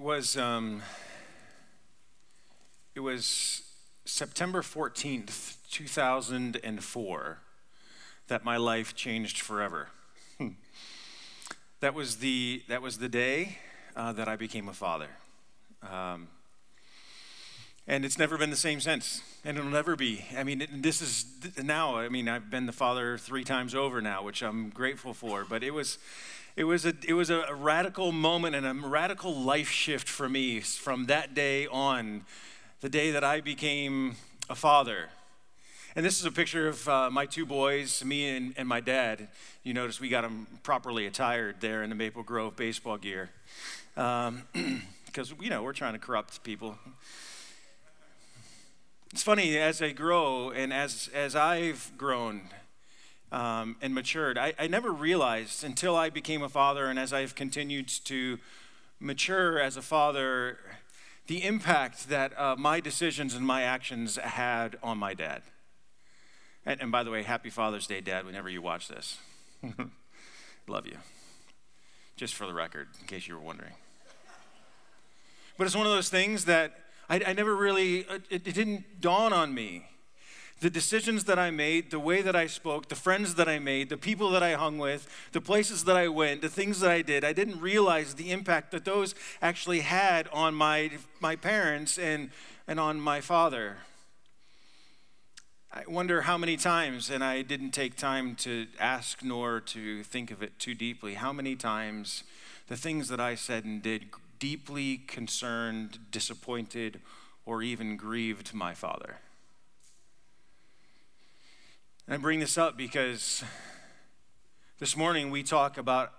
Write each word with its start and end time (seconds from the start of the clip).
was 0.00 0.36
um, 0.36 0.82
it 2.94 3.00
was 3.00 3.62
September 4.04 4.62
14th, 4.62 5.56
2004 5.70 7.38
that 8.28 8.44
my 8.44 8.56
life 8.56 8.94
changed 8.94 9.40
forever. 9.40 9.88
that 11.80 11.94
was 11.94 12.16
the 12.16 12.62
that 12.68 12.82
was 12.82 12.98
the 12.98 13.08
day 13.08 13.58
uh, 13.96 14.12
that 14.12 14.28
I 14.28 14.36
became 14.36 14.68
a 14.68 14.72
father. 14.72 15.08
Um, 15.82 16.28
and 17.86 18.04
it's 18.04 18.18
never 18.18 18.38
been 18.38 18.50
the 18.50 18.56
same 18.56 18.80
since 18.80 19.22
and 19.44 19.58
it'll 19.58 19.70
never 19.70 19.94
be 19.94 20.24
i 20.36 20.42
mean 20.42 20.66
this 20.72 21.02
is 21.02 21.26
now 21.62 21.96
i 21.96 22.08
mean 22.08 22.28
i've 22.28 22.50
been 22.50 22.64
the 22.64 22.72
father 22.72 23.18
three 23.18 23.44
times 23.44 23.74
over 23.74 24.00
now 24.00 24.22
which 24.22 24.42
i'm 24.42 24.70
grateful 24.70 25.12
for 25.12 25.44
but 25.44 25.62
it 25.62 25.72
was 25.72 25.98
it 26.56 26.64
was 26.64 26.86
a 26.86 26.94
it 27.06 27.14
was 27.14 27.30
a 27.30 27.54
radical 27.54 28.12
moment 28.12 28.54
and 28.54 28.66
a 28.66 28.88
radical 28.88 29.34
life 29.34 29.68
shift 29.68 30.08
for 30.08 30.28
me 30.28 30.60
from 30.60 31.06
that 31.06 31.34
day 31.34 31.66
on 31.66 32.24
the 32.80 32.88
day 32.88 33.10
that 33.10 33.24
i 33.24 33.40
became 33.40 34.14
a 34.48 34.54
father. 34.54 35.08
And 35.96 36.04
this 36.04 36.18
is 36.18 36.26
a 36.26 36.32
picture 36.32 36.66
of 36.68 36.88
uh, 36.88 37.10
my 37.10 37.24
two 37.24 37.46
boys 37.46 38.04
me 38.04 38.36
and, 38.36 38.54
and 38.56 38.68
my 38.68 38.80
dad. 38.80 39.28
You 39.62 39.74
notice 39.74 40.00
we 40.00 40.08
got 40.08 40.22
them 40.22 40.46
properly 40.62 41.06
attired 41.06 41.56
there 41.60 41.82
in 41.82 41.88
the 41.88 41.96
maple 41.96 42.22
grove 42.22 42.56
baseball 42.56 42.98
gear. 42.98 43.30
Because 43.94 44.28
um, 44.28 44.42
you 45.40 45.50
know 45.50 45.62
we're 45.62 45.72
trying 45.72 45.94
to 45.94 45.98
corrupt 45.98 46.42
people. 46.42 46.76
It's 49.12 49.22
funny, 49.22 49.56
as 49.58 49.80
I 49.80 49.92
grow 49.92 50.50
and 50.50 50.72
as, 50.72 51.08
as 51.14 51.36
I've 51.36 51.92
grown 51.96 52.48
um, 53.34 53.74
and 53.82 53.92
matured, 53.92 54.38
I, 54.38 54.54
I 54.60 54.68
never 54.68 54.92
realized 54.92 55.64
until 55.64 55.96
I 55.96 56.08
became 56.08 56.40
a 56.40 56.48
father 56.48 56.86
and 56.86 57.00
as 57.00 57.12
I've 57.12 57.34
continued 57.34 57.88
to 58.04 58.38
mature 59.00 59.58
as 59.58 59.76
a 59.76 59.82
father, 59.82 60.56
the 61.26 61.42
impact 61.42 62.08
that 62.10 62.38
uh, 62.38 62.54
my 62.56 62.78
decisions 62.78 63.34
and 63.34 63.44
my 63.44 63.62
actions 63.62 64.16
had 64.16 64.76
on 64.84 64.98
my 64.98 65.14
dad. 65.14 65.42
And, 66.64 66.80
and, 66.80 66.92
by 66.92 67.02
the 67.02 67.10
way, 67.10 67.24
happy 67.24 67.50
Father's 67.50 67.88
Day, 67.88 68.00
Dad, 68.00 68.24
whenever 68.24 68.48
you 68.48 68.62
watch 68.62 68.88
this. 68.88 69.18
Love 70.68 70.86
you. 70.86 70.96
Just 72.16 72.34
for 72.34 72.46
the 72.46 72.54
record, 72.54 72.88
in 73.00 73.06
case 73.06 73.26
you 73.26 73.34
were 73.34 73.42
wondering. 73.42 73.72
But 75.58 75.66
it's 75.66 75.76
one 75.76 75.86
of 75.86 75.92
those 75.92 76.08
things 76.08 76.44
that 76.44 76.72
I, 77.10 77.20
I 77.26 77.32
never 77.32 77.54
really, 77.54 78.06
it, 78.30 78.46
it 78.46 78.54
didn't 78.54 79.00
dawn 79.00 79.32
on 79.32 79.52
me. 79.52 79.86
The 80.64 80.70
decisions 80.70 81.24
that 81.24 81.38
I 81.38 81.50
made, 81.50 81.90
the 81.90 82.00
way 82.00 82.22
that 82.22 82.34
I 82.34 82.46
spoke, 82.46 82.88
the 82.88 82.94
friends 82.94 83.34
that 83.34 83.50
I 83.50 83.58
made, 83.58 83.90
the 83.90 83.98
people 83.98 84.30
that 84.30 84.42
I 84.42 84.54
hung 84.54 84.78
with, 84.78 85.06
the 85.32 85.40
places 85.42 85.84
that 85.84 85.94
I 85.94 86.08
went, 86.08 86.40
the 86.40 86.48
things 86.48 86.80
that 86.80 86.90
I 86.90 87.02
did, 87.02 87.22
I 87.22 87.34
didn't 87.34 87.60
realize 87.60 88.14
the 88.14 88.30
impact 88.30 88.70
that 88.70 88.86
those 88.86 89.14
actually 89.42 89.80
had 89.80 90.26
on 90.28 90.54
my, 90.54 90.92
my 91.20 91.36
parents 91.36 91.98
and, 91.98 92.30
and 92.66 92.80
on 92.80 92.98
my 92.98 93.20
father. 93.20 93.76
I 95.70 95.82
wonder 95.86 96.22
how 96.22 96.38
many 96.38 96.56
times, 96.56 97.10
and 97.10 97.22
I 97.22 97.42
didn't 97.42 97.72
take 97.72 97.98
time 97.98 98.34
to 98.36 98.66
ask 98.80 99.22
nor 99.22 99.60
to 99.60 100.02
think 100.02 100.30
of 100.30 100.42
it 100.42 100.58
too 100.58 100.74
deeply, 100.74 101.12
how 101.12 101.34
many 101.34 101.56
times 101.56 102.24
the 102.68 102.76
things 102.78 103.08
that 103.08 103.20
I 103.20 103.34
said 103.34 103.66
and 103.66 103.82
did 103.82 104.06
deeply 104.38 104.96
concerned, 104.96 105.98
disappointed, 106.10 107.02
or 107.44 107.62
even 107.62 107.98
grieved 107.98 108.54
my 108.54 108.72
father. 108.72 109.16
And 112.06 112.12
I 112.12 112.18
bring 112.18 112.38
this 112.38 112.58
up 112.58 112.76
because 112.76 113.42
this 114.78 114.94
morning 114.94 115.30
we 115.30 115.42
talk 115.42 115.78
about 115.78 116.12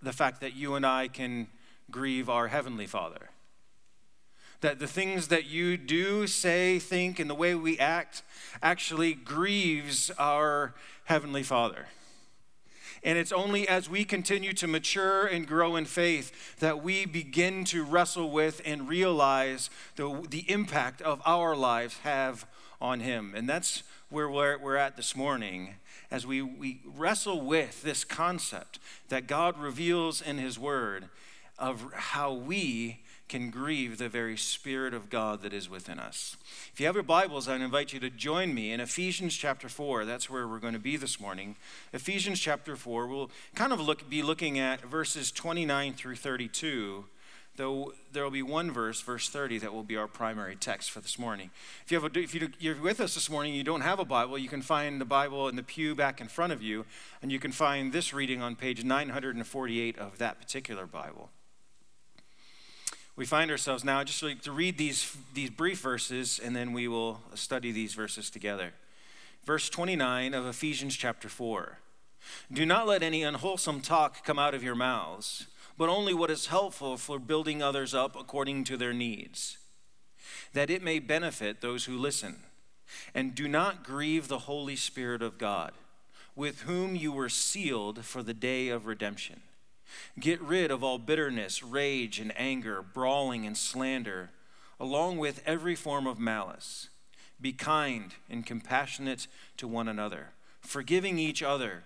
the 0.00 0.12
fact 0.12 0.40
that 0.40 0.54
you 0.54 0.76
and 0.76 0.86
I 0.86 1.08
can 1.08 1.48
grieve 1.90 2.30
our 2.30 2.46
Heavenly 2.46 2.86
Father. 2.86 3.30
That 4.60 4.78
the 4.78 4.86
things 4.86 5.28
that 5.28 5.46
you 5.46 5.76
do, 5.76 6.28
say, 6.28 6.78
think, 6.78 7.18
and 7.18 7.28
the 7.28 7.34
way 7.34 7.56
we 7.56 7.76
act 7.80 8.22
actually 8.62 9.14
grieves 9.14 10.12
our 10.16 10.74
Heavenly 11.06 11.42
Father. 11.42 11.86
And 13.02 13.18
it's 13.18 13.32
only 13.32 13.66
as 13.66 13.90
we 13.90 14.04
continue 14.04 14.52
to 14.52 14.68
mature 14.68 15.26
and 15.26 15.44
grow 15.44 15.74
in 15.74 15.86
faith 15.86 16.60
that 16.60 16.84
we 16.84 17.04
begin 17.04 17.64
to 17.64 17.82
wrestle 17.82 18.30
with 18.30 18.62
and 18.64 18.88
realize 18.88 19.70
the, 19.96 20.24
the 20.30 20.48
impact 20.48 21.02
of 21.02 21.20
our 21.26 21.56
lives 21.56 21.98
have 22.04 22.46
on 22.80 23.00
Him. 23.00 23.32
And 23.34 23.48
that's 23.48 23.82
where 24.12 24.28
we're, 24.28 24.76
at 24.76 24.96
this 24.96 25.16
morning 25.16 25.76
as 26.10 26.26
we, 26.26 26.42
we 26.42 26.80
wrestle 26.84 27.40
with 27.40 27.82
this 27.82 28.04
concept 28.04 28.78
that 29.08 29.26
God 29.26 29.58
reveals 29.58 30.20
in 30.20 30.36
His 30.36 30.58
Word 30.58 31.08
of 31.58 31.92
how 31.94 32.32
we 32.32 33.00
can 33.28 33.48
grieve 33.48 33.96
the 33.96 34.10
very 34.10 34.36
Spirit 34.36 34.92
of 34.92 35.08
God 35.08 35.40
that 35.40 35.54
is 35.54 35.70
within 35.70 35.98
us. 35.98 36.36
If 36.72 36.80
you 36.80 36.86
have 36.86 36.94
your 36.94 37.02
Bibles, 37.02 37.48
I'd 37.48 37.62
invite 37.62 37.94
you 37.94 38.00
to 38.00 38.10
join 38.10 38.52
me 38.52 38.72
in 38.72 38.80
Ephesians 38.80 39.34
chapter 39.34 39.70
4. 39.70 40.04
That's 40.04 40.28
where 40.28 40.46
we're 40.46 40.58
going 40.58 40.74
to 40.74 40.78
be 40.78 40.98
this 40.98 41.18
morning. 41.18 41.56
Ephesians 41.94 42.38
chapter 42.38 42.76
4. 42.76 43.06
We'll 43.06 43.30
kind 43.54 43.72
of 43.72 43.80
look, 43.80 44.10
be 44.10 44.22
looking 44.22 44.58
at 44.58 44.82
verses 44.82 45.32
29 45.32 45.94
through 45.94 46.16
32 46.16 47.06
though 47.56 47.92
there 48.12 48.24
will 48.24 48.30
be 48.30 48.42
one 48.42 48.70
verse, 48.70 49.00
verse 49.00 49.28
30, 49.28 49.58
that 49.58 49.72
will 49.72 49.82
be 49.82 49.96
our 49.96 50.08
primary 50.08 50.56
text 50.56 50.90
for 50.90 51.00
this 51.00 51.18
morning. 51.18 51.50
If, 51.84 51.92
you 51.92 52.00
have 52.00 52.16
a, 52.16 52.18
if 52.18 52.34
you're 52.60 52.80
with 52.80 53.00
us 53.00 53.14
this 53.14 53.28
morning 53.28 53.54
you 53.54 53.64
don't 53.64 53.82
have 53.82 53.98
a 53.98 54.04
Bible, 54.04 54.38
you 54.38 54.48
can 54.48 54.62
find 54.62 55.00
the 55.00 55.04
Bible 55.04 55.48
in 55.48 55.56
the 55.56 55.62
pew 55.62 55.94
back 55.94 56.20
in 56.20 56.28
front 56.28 56.52
of 56.52 56.62
you, 56.62 56.86
and 57.20 57.30
you 57.30 57.38
can 57.38 57.52
find 57.52 57.92
this 57.92 58.14
reading 58.14 58.40
on 58.40 58.56
page 58.56 58.84
948 58.84 59.98
of 59.98 60.18
that 60.18 60.40
particular 60.40 60.86
Bible 60.86 61.30
we 63.16 63.26
find 63.26 63.50
ourselves 63.50 63.84
now 63.84 64.02
just 64.02 64.22
like 64.22 64.40
to 64.42 64.52
read 64.52 64.78
these, 64.78 65.16
these 65.34 65.50
brief 65.50 65.80
verses 65.80 66.40
and 66.42 66.56
then 66.56 66.72
we 66.72 66.88
will 66.88 67.20
study 67.34 67.70
these 67.70 67.94
verses 67.94 68.30
together. 68.30 68.72
Verse 69.44 69.68
29 69.68 70.34
of 70.34 70.46
Ephesians 70.46 70.96
chapter 70.96 71.28
4. 71.28 71.78
Do 72.52 72.64
not 72.64 72.86
let 72.86 73.02
any 73.02 73.22
unwholesome 73.22 73.80
talk 73.80 74.24
come 74.24 74.38
out 74.38 74.54
of 74.54 74.62
your 74.62 74.76
mouths, 74.76 75.46
but 75.76 75.88
only 75.88 76.14
what 76.14 76.30
is 76.30 76.46
helpful 76.46 76.96
for 76.96 77.18
building 77.18 77.62
others 77.62 77.94
up 77.94 78.16
according 78.18 78.64
to 78.64 78.76
their 78.76 78.92
needs, 78.92 79.58
that 80.52 80.70
it 80.70 80.82
may 80.82 80.98
benefit 80.98 81.60
those 81.60 81.84
who 81.84 81.96
listen. 81.96 82.42
And 83.14 83.34
do 83.34 83.48
not 83.48 83.84
grieve 83.84 84.28
the 84.28 84.40
Holy 84.40 84.76
Spirit 84.76 85.22
of 85.22 85.38
God, 85.38 85.72
with 86.36 86.62
whom 86.62 86.94
you 86.94 87.10
were 87.10 87.28
sealed 87.28 88.04
for 88.04 88.22
the 88.22 88.34
day 88.34 88.68
of 88.68 88.86
redemption. 88.86 89.40
Get 90.18 90.40
rid 90.40 90.70
of 90.70 90.84
all 90.84 90.98
bitterness, 90.98 91.62
rage, 91.62 92.18
and 92.18 92.32
anger, 92.38 92.82
brawling 92.82 93.46
and 93.46 93.56
slander, 93.56 94.30
along 94.78 95.18
with 95.18 95.42
every 95.46 95.74
form 95.74 96.06
of 96.06 96.18
malice. 96.18 96.88
Be 97.40 97.52
kind 97.52 98.14
and 98.30 98.46
compassionate 98.46 99.26
to 99.56 99.66
one 99.66 99.88
another, 99.88 100.30
forgiving 100.60 101.18
each 101.18 101.42
other, 101.42 101.84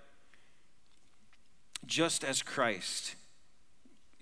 just 1.87 2.25
as 2.25 2.43
Christ, 2.43 3.15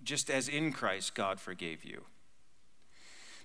just 0.04 0.30
as 0.30 0.48
in 0.48 0.72
Christ 0.72 1.14
God 1.14 1.40
forgave 1.40 1.84
you. 1.84 2.04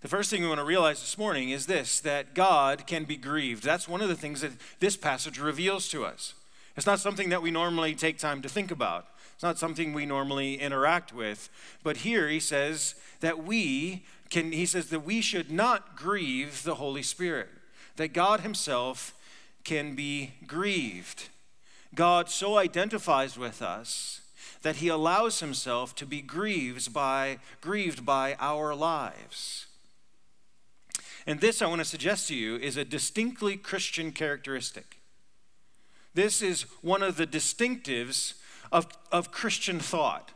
The 0.02 0.08
first 0.08 0.30
thing 0.30 0.42
we 0.42 0.48
want 0.48 0.60
to 0.60 0.66
realize 0.66 1.02
this 1.02 1.18
morning 1.18 1.50
is 1.50 1.66
this 1.66 2.00
that 2.02 2.34
God 2.34 2.88
can 2.88 3.04
be 3.04 3.18
grieved. 3.18 3.64
That's 3.64 3.88
one 3.88 4.02
of 4.02 4.08
the 4.08 4.16
things 4.16 4.42
that 4.42 4.54
this 4.80 4.96
passage 4.96 5.40
reveals 5.40 5.90
to 5.90 6.06
us. 6.06 6.34
It's 6.78 6.86
not 6.86 7.00
something 7.00 7.30
that 7.30 7.42
we 7.42 7.52
normally 7.52 7.96
take 7.96 8.18
time 8.18 8.42
to 8.42 8.50
think 8.50 8.72
about. 8.72 9.08
It's 9.34 9.44
not 9.44 9.58
something 9.58 9.94
we 9.94 10.06
normally 10.06 10.56
interact 10.56 11.14
with. 11.14 11.50
But 11.84 11.98
here 11.98 12.30
he 12.30 12.40
says 12.40 12.96
that 13.20 13.44
we 13.44 14.06
can, 14.30 14.52
he 14.52 14.66
says 14.66 14.90
that 14.90 15.02
we 15.02 15.20
should 15.22 15.52
not 15.52 15.98
grieve 15.98 16.64
the 16.64 16.76
Holy 16.76 17.04
Spirit, 17.04 17.50
that 17.98 18.14
God 18.14 18.42
himself 18.42 19.14
can 19.66 19.96
be 19.96 20.34
grieved. 20.48 21.30
God 21.96 22.30
so 22.30 22.58
identifies 22.58 23.38
with 23.38 23.62
us 23.62 24.19
that 24.62 24.78
he 24.78 24.88
allows 24.88 25.40
himself 25.40 25.96
to 25.96 26.06
be 26.06 26.22
grieved 26.22 26.94
by, 26.94 27.40
grieved 27.62 28.06
by 28.06 28.36
our 28.40 28.76
lives. 28.76 29.68
And 31.26 31.40
this, 31.40 31.62
I 31.62 31.68
want 31.68 31.80
to 31.80 31.86
suggest 31.86 32.28
to 32.30 32.36
you, 32.36 32.56
is 32.58 32.78
a 32.78 32.86
distinctly 32.86 33.56
Christian 33.56 34.12
characteristic. 34.12 35.00
This 36.14 36.42
is 36.42 36.64
one 36.82 37.04
of 37.04 37.18
the 37.18 37.28
distinctives 37.28 38.34
of, 38.72 38.88
of 39.12 39.32
Christian 39.32 39.80
thought. 39.80 40.32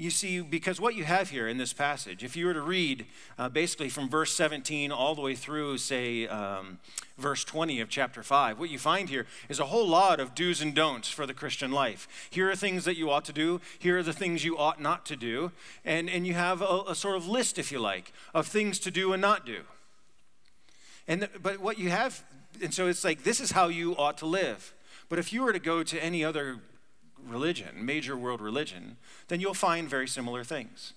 You 0.00 0.10
see, 0.10 0.40
because 0.40 0.80
what 0.80 0.94
you 0.94 1.02
have 1.02 1.30
here 1.30 1.48
in 1.48 1.58
this 1.58 1.72
passage, 1.72 2.22
if 2.22 2.36
you 2.36 2.46
were 2.46 2.54
to 2.54 2.62
read 2.62 3.04
uh, 3.36 3.48
basically 3.48 3.88
from 3.88 4.08
verse 4.08 4.32
17 4.32 4.92
all 4.92 5.16
the 5.16 5.20
way 5.20 5.34
through, 5.34 5.78
say, 5.78 6.28
um, 6.28 6.78
verse 7.18 7.42
20 7.42 7.80
of 7.80 7.88
chapter 7.88 8.22
5, 8.22 8.60
what 8.60 8.70
you 8.70 8.78
find 8.78 9.08
here 9.08 9.26
is 9.48 9.58
a 9.58 9.64
whole 9.64 9.88
lot 9.88 10.20
of 10.20 10.36
do's 10.36 10.62
and 10.62 10.72
don'ts 10.72 11.08
for 11.08 11.26
the 11.26 11.34
Christian 11.34 11.72
life. 11.72 12.28
Here 12.30 12.48
are 12.48 12.54
things 12.54 12.84
that 12.84 12.96
you 12.96 13.10
ought 13.10 13.24
to 13.24 13.32
do, 13.32 13.60
here 13.76 13.98
are 13.98 14.04
the 14.04 14.12
things 14.12 14.44
you 14.44 14.56
ought 14.56 14.80
not 14.80 15.04
to 15.06 15.16
do, 15.16 15.50
and, 15.84 16.08
and 16.08 16.24
you 16.24 16.34
have 16.34 16.62
a, 16.62 16.84
a 16.86 16.94
sort 16.94 17.16
of 17.16 17.26
list, 17.26 17.58
if 17.58 17.72
you 17.72 17.80
like, 17.80 18.12
of 18.32 18.46
things 18.46 18.78
to 18.78 18.92
do 18.92 19.12
and 19.12 19.20
not 19.20 19.44
do. 19.44 19.62
And 21.08 21.22
the, 21.22 21.30
but 21.42 21.58
what 21.58 21.76
you 21.76 21.90
have, 21.90 22.22
and 22.62 22.72
so 22.72 22.86
it's 22.86 23.02
like, 23.02 23.24
this 23.24 23.40
is 23.40 23.50
how 23.50 23.66
you 23.66 23.96
ought 23.96 24.16
to 24.18 24.26
live. 24.26 24.74
But 25.08 25.18
if 25.18 25.32
you 25.32 25.42
were 25.42 25.52
to 25.52 25.58
go 25.58 25.82
to 25.82 26.00
any 26.00 26.24
other 26.24 26.60
religion, 27.30 27.84
major 27.84 28.16
world 28.16 28.40
religion, 28.40 28.96
then 29.28 29.40
you'll 29.40 29.54
find 29.54 29.88
very 29.88 30.08
similar 30.08 30.44
things. 30.44 30.94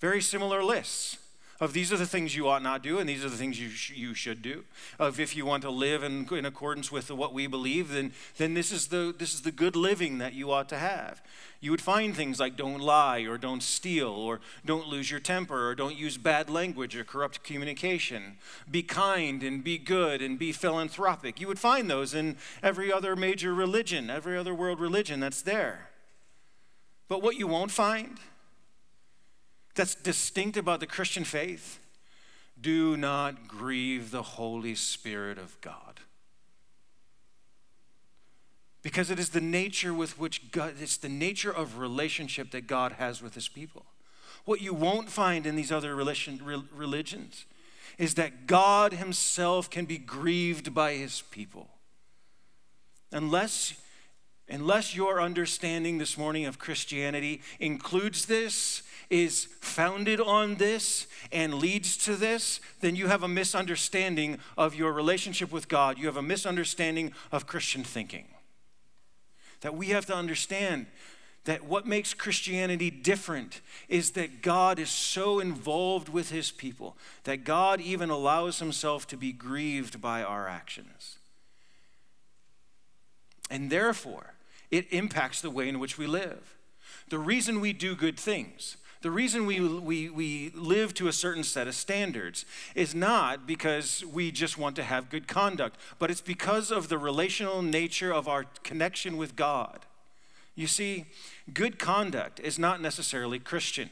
Very 0.00 0.20
similar 0.20 0.62
lists 0.62 1.18
of 1.60 1.72
these 1.72 1.92
are 1.92 1.96
the 1.96 2.06
things 2.06 2.34
you 2.34 2.48
ought 2.48 2.62
not 2.62 2.82
do 2.82 2.98
and 2.98 3.08
these 3.08 3.24
are 3.24 3.28
the 3.28 3.36
things 3.36 3.60
you, 3.60 3.70
sh- 3.70 3.92
you 3.94 4.14
should 4.14 4.42
do. 4.42 4.64
Of 4.98 5.20
if 5.20 5.36
you 5.36 5.46
want 5.46 5.62
to 5.62 5.70
live 5.70 6.02
in, 6.02 6.26
in 6.32 6.44
accordance 6.44 6.90
with 6.90 7.10
what 7.10 7.32
we 7.32 7.46
believe 7.46 7.90
then, 7.90 8.12
then 8.36 8.54
this, 8.54 8.72
is 8.72 8.88
the, 8.88 9.14
this 9.16 9.34
is 9.34 9.42
the 9.42 9.52
good 9.52 9.76
living 9.76 10.18
that 10.18 10.34
you 10.34 10.50
ought 10.50 10.68
to 10.70 10.78
have. 10.78 11.22
You 11.60 11.70
would 11.70 11.80
find 11.80 12.14
things 12.14 12.40
like 12.40 12.56
don't 12.56 12.80
lie 12.80 13.20
or 13.20 13.38
don't 13.38 13.62
steal 13.62 14.08
or 14.08 14.40
don't 14.66 14.88
lose 14.88 15.10
your 15.10 15.20
temper 15.20 15.68
or 15.68 15.74
don't 15.74 15.96
use 15.96 16.18
bad 16.18 16.50
language 16.50 16.96
or 16.96 17.04
corrupt 17.04 17.44
communication. 17.44 18.36
Be 18.70 18.82
kind 18.82 19.42
and 19.42 19.62
be 19.62 19.78
good 19.78 20.20
and 20.20 20.38
be 20.38 20.52
philanthropic. 20.52 21.40
You 21.40 21.46
would 21.46 21.58
find 21.58 21.88
those 21.88 22.14
in 22.14 22.36
every 22.62 22.92
other 22.92 23.16
major 23.16 23.54
religion 23.54 24.10
every 24.10 24.36
other 24.36 24.54
world 24.54 24.80
religion 24.80 25.20
that's 25.20 25.42
there. 25.42 25.90
But 27.08 27.22
what 27.22 27.36
you 27.36 27.46
won't 27.46 27.70
find 27.70 28.18
that's 29.74 29.94
distinct 29.94 30.56
about 30.56 30.80
the 30.80 30.86
Christian 30.86 31.24
faith 31.24 31.80
do 32.60 32.96
not 32.96 33.48
grieve 33.48 34.10
the 34.10 34.22
Holy 34.22 34.74
Spirit 34.74 35.38
of 35.38 35.60
God. 35.60 36.00
Because 38.82 39.10
it 39.10 39.18
is 39.18 39.30
the 39.30 39.40
nature 39.40 39.94
with 39.94 40.18
which 40.18 40.52
God, 40.52 40.74
it's 40.80 40.98
the 40.98 41.08
nature 41.08 41.50
of 41.50 41.78
relationship 41.78 42.50
that 42.50 42.66
God 42.66 42.92
has 42.92 43.22
with 43.22 43.34
his 43.34 43.48
people. 43.48 43.86
What 44.44 44.60
you 44.60 44.74
won't 44.74 45.08
find 45.08 45.46
in 45.46 45.56
these 45.56 45.72
other 45.72 45.94
religion, 45.96 46.66
religions 46.74 47.46
is 47.96 48.14
that 48.14 48.46
God 48.46 48.92
himself 48.92 49.70
can 49.70 49.86
be 49.86 49.98
grieved 49.98 50.74
by 50.74 50.94
his 50.94 51.22
people. 51.30 51.68
Unless, 53.10 53.74
unless 54.48 54.94
your 54.94 55.20
understanding 55.20 55.98
this 55.98 56.18
morning 56.18 56.44
of 56.44 56.58
Christianity 56.58 57.40
includes 57.60 58.26
this, 58.26 58.82
is 59.10 59.48
founded 59.60 60.20
on 60.20 60.56
this 60.56 61.06
and 61.32 61.54
leads 61.54 61.96
to 61.98 62.16
this, 62.16 62.60
then 62.80 62.96
you 62.96 63.08
have 63.08 63.22
a 63.22 63.28
misunderstanding 63.28 64.38
of 64.56 64.74
your 64.74 64.92
relationship 64.92 65.52
with 65.52 65.68
God. 65.68 65.98
You 65.98 66.06
have 66.06 66.16
a 66.16 66.22
misunderstanding 66.22 67.12
of 67.32 67.46
Christian 67.46 67.84
thinking. 67.84 68.26
That 69.60 69.74
we 69.74 69.88
have 69.88 70.06
to 70.06 70.14
understand 70.14 70.86
that 71.44 71.64
what 71.64 71.86
makes 71.86 72.14
Christianity 72.14 72.90
different 72.90 73.60
is 73.88 74.12
that 74.12 74.42
God 74.42 74.78
is 74.78 74.90
so 74.90 75.40
involved 75.40 76.08
with 76.08 76.30
his 76.30 76.50
people 76.50 76.96
that 77.24 77.44
God 77.44 77.80
even 77.80 78.10
allows 78.10 78.58
himself 78.58 79.06
to 79.08 79.16
be 79.16 79.32
grieved 79.32 80.00
by 80.00 80.22
our 80.22 80.48
actions. 80.48 81.18
And 83.50 83.70
therefore, 83.70 84.34
it 84.70 84.90
impacts 84.90 85.40
the 85.40 85.50
way 85.50 85.68
in 85.68 85.78
which 85.78 85.98
we 85.98 86.06
live. 86.06 86.56
The 87.10 87.18
reason 87.18 87.60
we 87.60 87.74
do 87.74 87.94
good 87.94 88.18
things, 88.18 88.78
the 89.04 89.10
reason 89.10 89.44
we, 89.44 89.60
we, 89.60 90.08
we 90.08 90.50
live 90.54 90.94
to 90.94 91.08
a 91.08 91.12
certain 91.12 91.44
set 91.44 91.68
of 91.68 91.74
standards 91.74 92.46
is 92.74 92.94
not 92.94 93.46
because 93.46 94.02
we 94.02 94.30
just 94.30 94.56
want 94.56 94.74
to 94.76 94.82
have 94.82 95.10
good 95.10 95.28
conduct, 95.28 95.76
but 95.98 96.10
it's 96.10 96.22
because 96.22 96.70
of 96.70 96.88
the 96.88 96.96
relational 96.96 97.60
nature 97.60 98.10
of 98.10 98.28
our 98.28 98.46
connection 98.62 99.18
with 99.18 99.36
God. 99.36 99.80
You 100.54 100.66
see, 100.66 101.04
good 101.52 101.78
conduct 101.78 102.40
is 102.40 102.58
not 102.58 102.80
necessarily 102.80 103.38
Christian. 103.38 103.90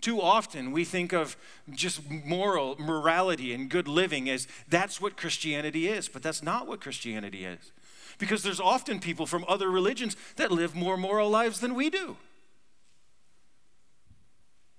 Too 0.00 0.20
often 0.20 0.72
we 0.72 0.84
think 0.84 1.12
of 1.12 1.36
just 1.70 2.10
moral 2.10 2.74
morality 2.80 3.54
and 3.54 3.70
good 3.70 3.86
living 3.86 4.28
as 4.28 4.48
that's 4.68 5.00
what 5.00 5.16
Christianity 5.16 5.86
is, 5.86 6.08
but 6.08 6.20
that's 6.20 6.42
not 6.42 6.66
what 6.66 6.80
Christianity 6.80 7.44
is. 7.44 7.70
Because 8.18 8.42
there's 8.42 8.58
often 8.58 8.98
people 8.98 9.24
from 9.24 9.44
other 9.46 9.70
religions 9.70 10.16
that 10.34 10.50
live 10.50 10.74
more 10.74 10.96
moral 10.96 11.30
lives 11.30 11.60
than 11.60 11.76
we 11.76 11.90
do. 11.90 12.16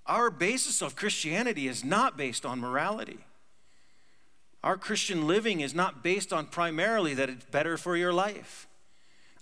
Our 0.06 0.30
basis 0.30 0.82
of 0.82 0.96
Christianity 0.96 1.68
is 1.68 1.84
not 1.84 2.16
based 2.16 2.44
on 2.44 2.58
morality. 2.58 3.18
Our 4.64 4.76
Christian 4.76 5.26
living 5.26 5.60
is 5.60 5.74
not 5.74 6.02
based 6.02 6.32
on 6.32 6.46
primarily 6.46 7.14
that 7.14 7.28
it's 7.28 7.44
better 7.46 7.76
for 7.76 7.96
your 7.96 8.12
life. 8.12 8.68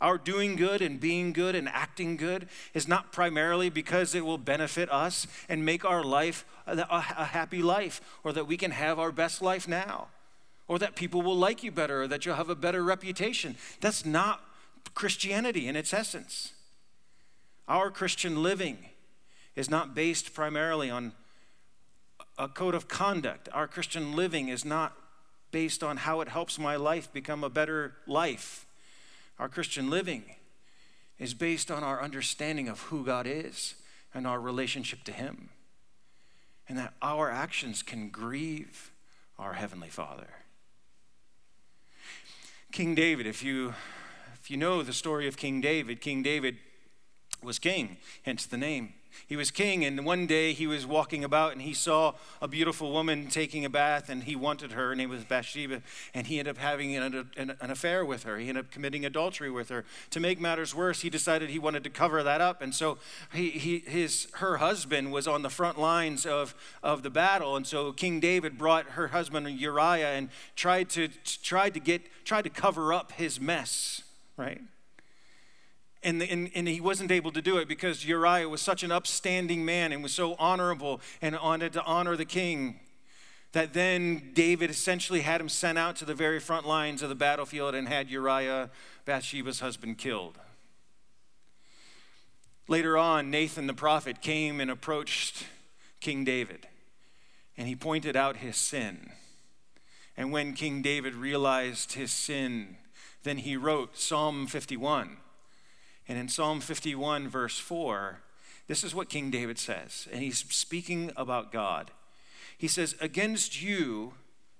Our 0.00 0.16
doing 0.16 0.56
good 0.56 0.80
and 0.80 0.98
being 0.98 1.34
good 1.34 1.54
and 1.54 1.68
acting 1.68 2.16
good 2.16 2.48
is 2.72 2.88
not 2.88 3.12
primarily 3.12 3.68
because 3.68 4.14
it 4.14 4.24
will 4.24 4.38
benefit 4.38 4.90
us 4.90 5.26
and 5.46 5.64
make 5.64 5.84
our 5.84 6.02
life 6.02 6.46
a, 6.66 7.00
happy 7.00 7.62
life 7.62 8.00
or 8.24 8.32
that 8.32 8.46
we 8.46 8.56
can 8.56 8.70
have 8.70 8.98
our 8.98 9.12
best 9.12 9.42
life 9.42 9.68
now 9.68 10.08
or 10.68 10.78
that 10.78 10.96
people 10.96 11.20
will 11.20 11.36
like 11.36 11.62
you 11.62 11.70
better 11.70 12.02
or 12.02 12.08
that 12.08 12.24
you'll 12.24 12.36
have 12.36 12.48
a 12.48 12.54
better 12.54 12.82
reputation. 12.82 13.56
That's 13.80 14.06
not 14.06 14.42
Christianity 14.94 15.68
in 15.68 15.76
its 15.76 15.92
essence. 15.92 16.52
Our 17.68 17.90
Christian 17.90 18.42
living 18.42 18.78
is 19.56 19.70
not 19.70 19.94
based 19.94 20.34
primarily 20.34 20.90
on 20.90 21.12
a 22.38 22.48
code 22.48 22.74
of 22.74 22.88
conduct. 22.88 23.48
Our 23.52 23.68
Christian 23.68 24.14
living 24.16 24.48
is 24.48 24.64
not 24.64 24.94
based 25.50 25.82
on 25.82 25.98
how 25.98 26.20
it 26.20 26.28
helps 26.28 26.58
my 26.58 26.76
life 26.76 27.12
become 27.12 27.44
a 27.44 27.50
better 27.50 27.94
life. 28.06 28.66
Our 29.38 29.48
Christian 29.48 29.90
living 29.90 30.24
is 31.18 31.34
based 31.34 31.70
on 31.70 31.82
our 31.82 32.02
understanding 32.02 32.68
of 32.68 32.80
who 32.82 33.04
God 33.04 33.26
is 33.26 33.74
and 34.14 34.26
our 34.26 34.40
relationship 34.40 35.04
to 35.04 35.12
Him. 35.12 35.50
And 36.68 36.78
that 36.78 36.94
our 37.02 37.30
actions 37.30 37.82
can 37.82 38.10
grieve 38.10 38.92
our 39.38 39.54
Heavenly 39.54 39.88
Father. 39.88 40.28
King 42.70 42.94
David, 42.94 43.26
if 43.26 43.42
you, 43.42 43.74
if 44.40 44.50
you 44.50 44.56
know 44.56 44.82
the 44.82 44.92
story 44.92 45.26
of 45.26 45.36
King 45.36 45.60
David, 45.60 46.00
King 46.00 46.22
David 46.22 46.56
was 47.42 47.58
king, 47.58 47.96
hence 48.22 48.46
the 48.46 48.56
name. 48.56 48.94
He 49.26 49.36
was 49.36 49.50
king, 49.50 49.84
and 49.84 50.04
one 50.04 50.26
day 50.26 50.52
he 50.52 50.66
was 50.66 50.86
walking 50.86 51.24
about 51.24 51.52
and 51.52 51.62
he 51.62 51.74
saw 51.74 52.14
a 52.40 52.48
beautiful 52.48 52.92
woman 52.92 53.28
taking 53.28 53.64
a 53.64 53.70
bath, 53.70 54.08
and 54.08 54.24
he 54.24 54.36
wanted 54.36 54.72
her. 54.72 54.88
Her 54.88 54.96
name 54.96 55.10
was 55.10 55.24
Bathsheba, 55.24 55.82
and 56.14 56.26
he 56.26 56.38
ended 56.38 56.56
up 56.56 56.62
having 56.62 56.96
an, 56.96 57.28
an, 57.36 57.56
an, 57.60 57.70
affair 57.70 58.04
with 58.04 58.24
her. 58.24 58.38
He 58.38 58.48
ended 58.48 58.64
up 58.66 58.70
committing 58.70 59.04
adultery 59.04 59.50
with 59.50 59.68
her. 59.68 59.84
To 60.10 60.20
make 60.20 60.40
matters 60.40 60.74
worse, 60.74 61.02
he 61.02 61.10
decided 61.10 61.50
he 61.50 61.58
wanted 61.58 61.84
to 61.84 61.90
cover 61.90 62.22
that 62.22 62.40
up, 62.40 62.62
and 62.62 62.74
so 62.74 62.98
he, 63.32 63.50
he, 63.50 63.78
his, 63.80 64.28
her 64.34 64.58
husband 64.58 65.12
was 65.12 65.26
on 65.26 65.42
the 65.42 65.50
front 65.50 65.78
lines 65.78 66.26
of, 66.26 66.54
of 66.82 67.02
the 67.02 67.10
battle, 67.10 67.56
and 67.56 67.66
so 67.66 67.92
King 67.92 68.20
David 68.20 68.58
brought 68.58 68.90
her 68.90 69.08
husband 69.08 69.48
Uriah 69.48 70.12
and 70.12 70.28
tried 70.56 70.88
to, 70.90 71.08
tried 71.42 71.74
to, 71.74 71.80
get, 71.80 72.02
tried 72.24 72.42
to 72.42 72.50
cover 72.50 72.92
up 72.92 73.12
his 73.12 73.40
mess, 73.40 74.02
right? 74.36 74.60
And, 76.02 76.20
the, 76.20 76.30
and, 76.30 76.50
and, 76.54 76.66
he 76.66 76.80
wasn't 76.80 77.10
able 77.10 77.30
to 77.32 77.42
do 77.42 77.58
it 77.58 77.68
because 77.68 78.06
Uriah 78.06 78.48
was 78.48 78.62
such 78.62 78.82
an 78.82 78.90
upstanding 78.90 79.66
man 79.66 79.92
and 79.92 80.02
was 80.02 80.14
so 80.14 80.34
honorable 80.38 81.02
and 81.20 81.36
wanted 81.42 81.74
to 81.74 81.84
honor 81.84 82.16
the 82.16 82.24
king 82.24 82.80
that 83.52 83.74
then 83.74 84.30
David 84.32 84.70
essentially 84.70 85.20
had 85.20 85.42
him 85.42 85.48
sent 85.48 85.76
out 85.76 85.96
to 85.96 86.06
the 86.06 86.14
very 86.14 86.40
front 86.40 86.66
lines 86.66 87.02
of 87.02 87.10
the 87.10 87.14
battlefield 87.14 87.74
and 87.74 87.86
had 87.86 88.08
Uriah, 88.08 88.70
Bathsheba's 89.04 89.60
husband, 89.60 89.98
killed. 89.98 90.38
Later 92.66 92.96
on, 92.96 93.30
Nathan 93.30 93.66
the 93.66 93.74
prophet 93.74 94.22
came 94.22 94.60
and 94.60 94.70
approached 94.70 95.46
King 96.00 96.24
David 96.24 96.66
and 97.56 97.68
he 97.68 97.76
pointed 97.76 98.16
out 98.16 98.38
his 98.38 98.56
sin. 98.56 99.10
And 100.16 100.32
when 100.32 100.54
King 100.54 100.80
David 100.80 101.14
realized 101.14 101.92
his 101.92 102.10
sin, 102.10 102.76
then 103.22 103.38
he 103.38 103.56
wrote 103.56 103.98
Psalm 103.98 104.46
51 104.46 105.18
and 106.10 106.18
in 106.18 106.28
Psalm 106.28 106.58
51, 106.58 107.28
verse 107.28 107.56
4, 107.60 108.18
this 108.66 108.82
is 108.82 108.96
what 108.96 109.08
King 109.08 109.30
David 109.30 109.60
says, 109.60 110.08
and 110.10 110.20
he's 110.20 110.40
speaking 110.40 111.12
about 111.16 111.52
God. 111.52 111.92
He 112.58 112.66
says, 112.66 112.96
Against 113.00 113.62
you, 113.62 114.14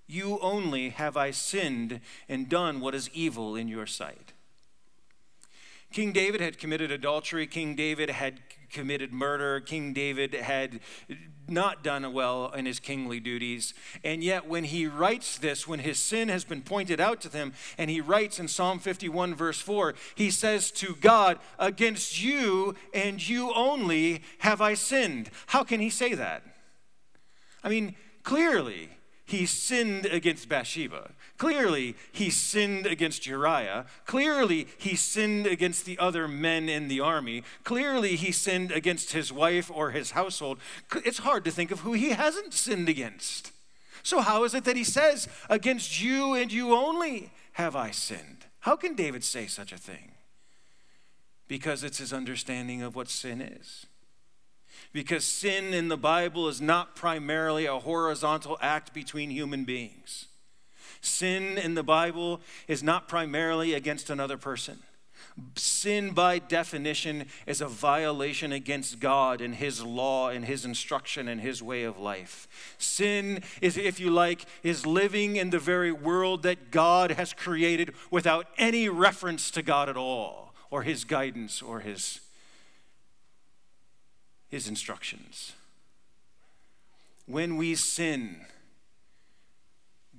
you 0.06 0.38
only 0.42 0.90
have 0.90 1.16
I 1.16 1.32
sinned 1.32 2.02
and 2.28 2.48
done 2.48 2.78
what 2.78 2.94
is 2.94 3.10
evil 3.12 3.56
in 3.56 3.66
your 3.66 3.86
sight. 3.86 4.32
King 5.92 6.12
David 6.12 6.40
had 6.40 6.58
committed 6.58 6.92
adultery. 6.92 7.46
King 7.46 7.74
David 7.74 8.10
had 8.10 8.40
committed 8.70 9.12
murder. 9.12 9.60
King 9.60 9.92
David 9.92 10.34
had 10.34 10.80
not 11.48 11.82
done 11.82 12.12
well 12.12 12.50
in 12.52 12.64
his 12.64 12.78
kingly 12.78 13.18
duties. 13.18 13.74
And 14.04 14.22
yet, 14.22 14.46
when 14.46 14.64
he 14.64 14.86
writes 14.86 15.36
this, 15.36 15.66
when 15.66 15.80
his 15.80 15.98
sin 15.98 16.28
has 16.28 16.44
been 16.44 16.62
pointed 16.62 17.00
out 17.00 17.20
to 17.22 17.28
him, 17.28 17.52
and 17.76 17.90
he 17.90 18.00
writes 18.00 18.38
in 18.38 18.46
Psalm 18.46 18.78
51, 18.78 19.34
verse 19.34 19.60
4, 19.60 19.94
he 20.14 20.30
says 20.30 20.70
to 20.72 20.94
God, 21.00 21.38
Against 21.58 22.22
you 22.22 22.76
and 22.94 23.26
you 23.26 23.52
only 23.54 24.22
have 24.38 24.60
I 24.60 24.74
sinned. 24.74 25.30
How 25.48 25.64
can 25.64 25.80
he 25.80 25.90
say 25.90 26.14
that? 26.14 26.44
I 27.64 27.68
mean, 27.68 27.96
clearly, 28.22 28.90
he 29.24 29.46
sinned 29.46 30.06
against 30.06 30.48
Bathsheba. 30.48 31.10
Clearly, 31.40 31.96
he 32.12 32.28
sinned 32.28 32.84
against 32.84 33.26
Uriah. 33.26 33.86
Clearly, 34.04 34.66
he 34.76 34.94
sinned 34.94 35.46
against 35.46 35.86
the 35.86 35.98
other 35.98 36.28
men 36.28 36.68
in 36.68 36.88
the 36.88 37.00
army. 37.00 37.44
Clearly, 37.64 38.16
he 38.16 38.30
sinned 38.30 38.70
against 38.70 39.12
his 39.12 39.32
wife 39.32 39.70
or 39.72 39.90
his 39.90 40.10
household. 40.10 40.58
It's 41.02 41.20
hard 41.20 41.46
to 41.46 41.50
think 41.50 41.70
of 41.70 41.80
who 41.80 41.94
he 41.94 42.10
hasn't 42.10 42.52
sinned 42.52 42.90
against. 42.90 43.52
So, 44.02 44.20
how 44.20 44.44
is 44.44 44.52
it 44.52 44.64
that 44.64 44.76
he 44.76 44.84
says, 44.84 45.28
Against 45.48 46.02
you 46.02 46.34
and 46.34 46.52
you 46.52 46.74
only 46.74 47.30
have 47.52 47.74
I 47.74 47.90
sinned? 47.90 48.44
How 48.58 48.76
can 48.76 48.94
David 48.94 49.24
say 49.24 49.46
such 49.46 49.72
a 49.72 49.78
thing? 49.78 50.12
Because 51.48 51.82
it's 51.82 51.96
his 51.96 52.12
understanding 52.12 52.82
of 52.82 52.94
what 52.94 53.08
sin 53.08 53.40
is. 53.40 53.86
because 54.92 55.24
sin 55.24 55.72
in 55.72 55.88
the 55.88 55.96
Bible 55.96 56.48
is 56.48 56.60
not 56.60 56.94
primarily 56.94 57.64
a 57.64 57.78
horizontal 57.78 58.58
act 58.60 58.92
between 58.92 59.30
human 59.30 59.64
beings. 59.64 60.26
Sin 61.00 61.58
in 61.58 61.74
the 61.74 61.82
Bible 61.82 62.40
is 62.68 62.82
not 62.82 63.08
primarily 63.08 63.74
against 63.74 64.10
another 64.10 64.36
person. 64.36 64.78
Sin, 65.54 66.10
by 66.10 66.38
definition, 66.38 67.26
is 67.46 67.60
a 67.60 67.68
violation 67.68 68.52
against 68.52 69.00
God 69.00 69.40
and 69.40 69.54
His 69.54 69.82
law 69.82 70.28
and 70.28 70.44
His 70.44 70.64
instruction 70.64 71.28
and 71.28 71.40
His 71.40 71.62
way 71.62 71.84
of 71.84 71.98
life. 71.98 72.48
Sin 72.78 73.42
is, 73.60 73.76
if 73.76 74.00
you 74.00 74.10
like, 74.10 74.44
is 74.62 74.86
living 74.86 75.36
in 75.36 75.50
the 75.50 75.58
very 75.58 75.92
world 75.92 76.42
that 76.42 76.70
God 76.70 77.12
has 77.12 77.32
created 77.32 77.94
without 78.10 78.46
any 78.58 78.88
reference 78.88 79.50
to 79.52 79.62
God 79.62 79.88
at 79.88 79.96
all, 79.96 80.52
or 80.70 80.82
His 80.82 81.04
guidance, 81.04 81.62
or 81.62 81.80
His, 81.80 82.20
his 84.50 84.68
instructions. 84.68 85.52
When 87.26 87.56
we 87.56 87.76
sin, 87.76 88.46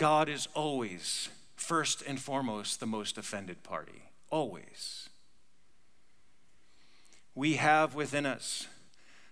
God 0.01 0.29
is 0.29 0.47
always, 0.55 1.29
first 1.55 2.01
and 2.01 2.19
foremost, 2.19 2.79
the 2.79 2.87
most 2.87 3.19
offended 3.19 3.61
party. 3.61 4.01
Always. 4.31 5.09
We 7.35 7.57
have 7.57 7.93
within 7.93 8.25
us 8.25 8.65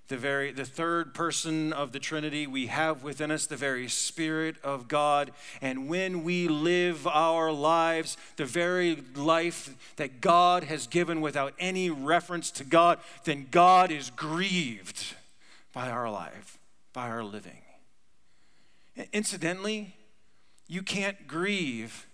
the 0.10 0.18
very 0.18 0.52
the 0.52 0.66
third 0.66 1.16
person 1.16 1.74
of 1.74 1.92
the 1.92 1.98
trinity 1.98 2.46
we 2.46 2.68
have 2.68 3.02
within 3.02 3.32
us 3.32 3.48
the 3.48 3.56
very 3.56 3.88
spirit 3.88 4.56
of 4.64 4.88
god 4.88 5.32
and 5.62 5.88
when 5.88 6.24
we 6.24 6.48
live 6.48 7.06
our 7.06 7.52
lives 7.52 8.18
the 8.38 8.46
very 8.46 9.04
life 9.16 9.94
that 9.98 10.20
god 10.20 10.64
has 10.64 10.88
given 10.88 11.22
without 11.22 11.54
any 11.60 11.92
reference 11.92 12.50
to 12.50 12.64
god 12.64 12.98
then 13.26 13.46
god 13.52 13.92
is 13.92 14.10
grieved 14.16 15.14
by 15.74 15.92
our 15.92 16.10
life 16.10 16.58
by 16.92 17.08
our 17.08 17.24
living 17.24 17.62
incidentally 19.14 19.94
you 20.70 20.82
can't 20.82 21.28
grieve 21.28 22.08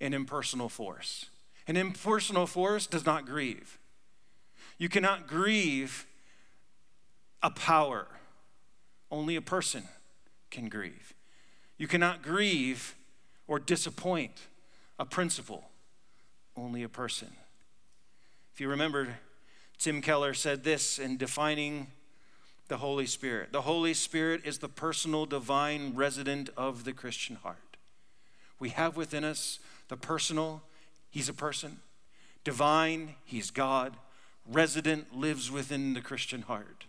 an 0.00 0.14
impersonal 0.14 0.70
force 0.70 1.26
an 1.66 1.76
impersonal 1.76 2.46
force 2.46 2.86
does 2.86 3.04
not 3.04 3.26
grieve. 3.26 3.78
You 4.78 4.88
cannot 4.88 5.26
grieve 5.26 6.06
a 7.42 7.50
power. 7.50 8.06
Only 9.10 9.36
a 9.36 9.42
person 9.42 9.84
can 10.50 10.68
grieve. 10.68 11.14
You 11.76 11.88
cannot 11.88 12.22
grieve 12.22 12.94
or 13.48 13.58
disappoint 13.58 14.46
a 14.98 15.04
principle. 15.04 15.64
Only 16.56 16.82
a 16.82 16.88
person. 16.88 17.32
If 18.54 18.60
you 18.60 18.68
remember, 18.68 19.18
Tim 19.78 20.00
Keller 20.00 20.34
said 20.34 20.64
this 20.64 20.98
in 20.98 21.16
defining 21.16 21.88
the 22.68 22.78
Holy 22.78 23.06
Spirit 23.06 23.52
The 23.52 23.62
Holy 23.62 23.94
Spirit 23.94 24.42
is 24.44 24.58
the 24.58 24.68
personal 24.68 25.26
divine 25.26 25.94
resident 25.94 26.48
of 26.56 26.84
the 26.84 26.92
Christian 26.92 27.36
heart. 27.36 27.58
We 28.58 28.70
have 28.70 28.96
within 28.96 29.24
us 29.24 29.58
the 29.88 29.96
personal 29.96 30.62
He's 31.10 31.28
a 31.28 31.34
person. 31.34 31.78
Divine, 32.44 33.14
He's 33.24 33.50
God. 33.50 33.96
Resident 34.46 35.16
lives 35.16 35.50
within 35.50 35.94
the 35.94 36.00
Christian 36.00 36.42
heart. 36.42 36.84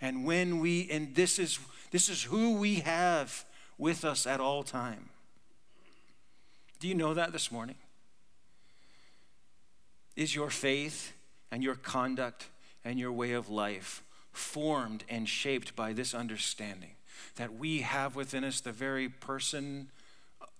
And 0.00 0.24
when 0.24 0.58
we, 0.58 0.88
and 0.90 1.14
this 1.14 1.38
is, 1.38 1.58
this 1.90 2.08
is 2.08 2.24
who 2.24 2.56
we 2.56 2.76
have 2.76 3.44
with 3.78 4.04
us 4.04 4.26
at 4.26 4.40
all 4.40 4.62
time. 4.62 5.10
Do 6.80 6.88
you 6.88 6.94
know 6.94 7.14
that 7.14 7.32
this 7.32 7.52
morning? 7.52 7.76
Is 10.16 10.34
your 10.34 10.50
faith 10.50 11.12
and 11.50 11.62
your 11.62 11.76
conduct 11.76 12.48
and 12.84 12.98
your 12.98 13.12
way 13.12 13.32
of 13.32 13.48
life 13.48 14.02
formed 14.32 15.04
and 15.08 15.28
shaped 15.28 15.76
by 15.76 15.92
this 15.92 16.14
understanding 16.14 16.92
that 17.36 17.54
we 17.54 17.82
have 17.82 18.16
within 18.16 18.44
us 18.44 18.60
the 18.60 18.72
very 18.72 19.08
person, 19.08 19.90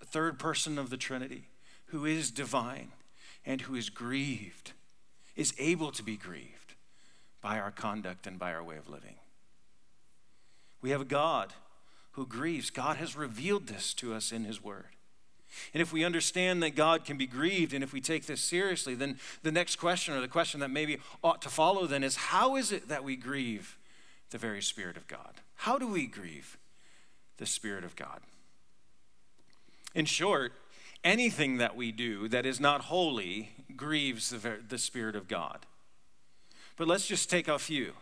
third 0.05 0.39
person 0.39 0.79
of 0.79 0.91
the 0.91 0.97
Trinity, 0.97 1.49
who 1.87 2.05
is 2.05 2.31
divine 2.31 2.93
and 3.45 3.63
who 3.63 3.75
is 3.75 3.91
grieved, 3.91 4.73
is 5.37 5.55
able 5.59 5.93
to 5.93 6.03
be 6.03 6.17
grieved 6.17 6.75
by 7.41 7.59
our 7.59 7.71
conduct 7.71 8.27
and 8.27 8.39
by 8.39 8.53
our 8.53 8.63
way 8.63 8.77
of 8.77 8.89
living. 8.89 9.17
We 10.81 10.91
have 10.91 11.01
a 11.01 11.07
God 11.07 11.53
who 12.13 12.27
grieves. 12.27 12.71
God 12.71 12.97
has 12.97 13.17
revealed 13.17 13.67
this 13.67 13.95
to 13.95 14.15
us 14.15 14.33
in 14.33 14.45
His 14.45 14.63
Word. 14.63 14.87
And 15.75 15.83
if 15.83 15.93
we 15.93 16.05
understand 16.05 16.63
that 16.63 16.75
God 16.75 17.05
can 17.05 17.17
be 17.17 17.27
grieved, 17.27 17.75
and 17.75 17.85
if 17.85 17.93
we 17.93 18.01
take 18.01 18.27
this 18.27 18.41
seriously, 18.41 18.95
then 18.95 19.19
the 19.43 19.53
next 19.53 19.77
question, 19.77 20.15
or 20.15 20.21
the 20.21 20.29
question 20.29 20.61
that 20.61 20.71
maybe 20.71 20.99
ought 21.23 21.43
to 21.43 21.51
follow, 21.51 21.87
then 21.87 22.03
is 22.03 22.17
how 22.17 22.57
is 22.57 22.73
it 22.73 22.89
that 22.89 23.05
we 23.05 23.17
grieve 23.17 23.77
the 24.31 24.39
very 24.39 24.63
Spirit 24.63 24.97
of 24.97 25.07
God? 25.07 25.41
How 25.57 25.79
do 25.79 25.87
we 25.87 26.07
grieve 26.07 26.57
the 27.37 27.47
Spirit 27.47 27.85
of 27.85 27.97
God? 27.97 28.21
In 29.95 30.05
short, 30.05 30.53
anything 31.05 31.59
that 31.59 31.77
we 31.77 31.93
do 31.93 32.29
that 32.29 32.47
is 32.47 32.61
not 32.61 32.83
holy 32.83 33.51
grieves 33.77 34.31
the, 34.31 34.59
the 34.67 34.79
Spirit 34.79 35.17
of 35.17 35.29
God. 35.29 35.67
But 36.77 36.89
let's 36.89 37.07
just 37.07 37.29
take 37.29 37.49
a 37.49 37.59
few. 37.59 37.93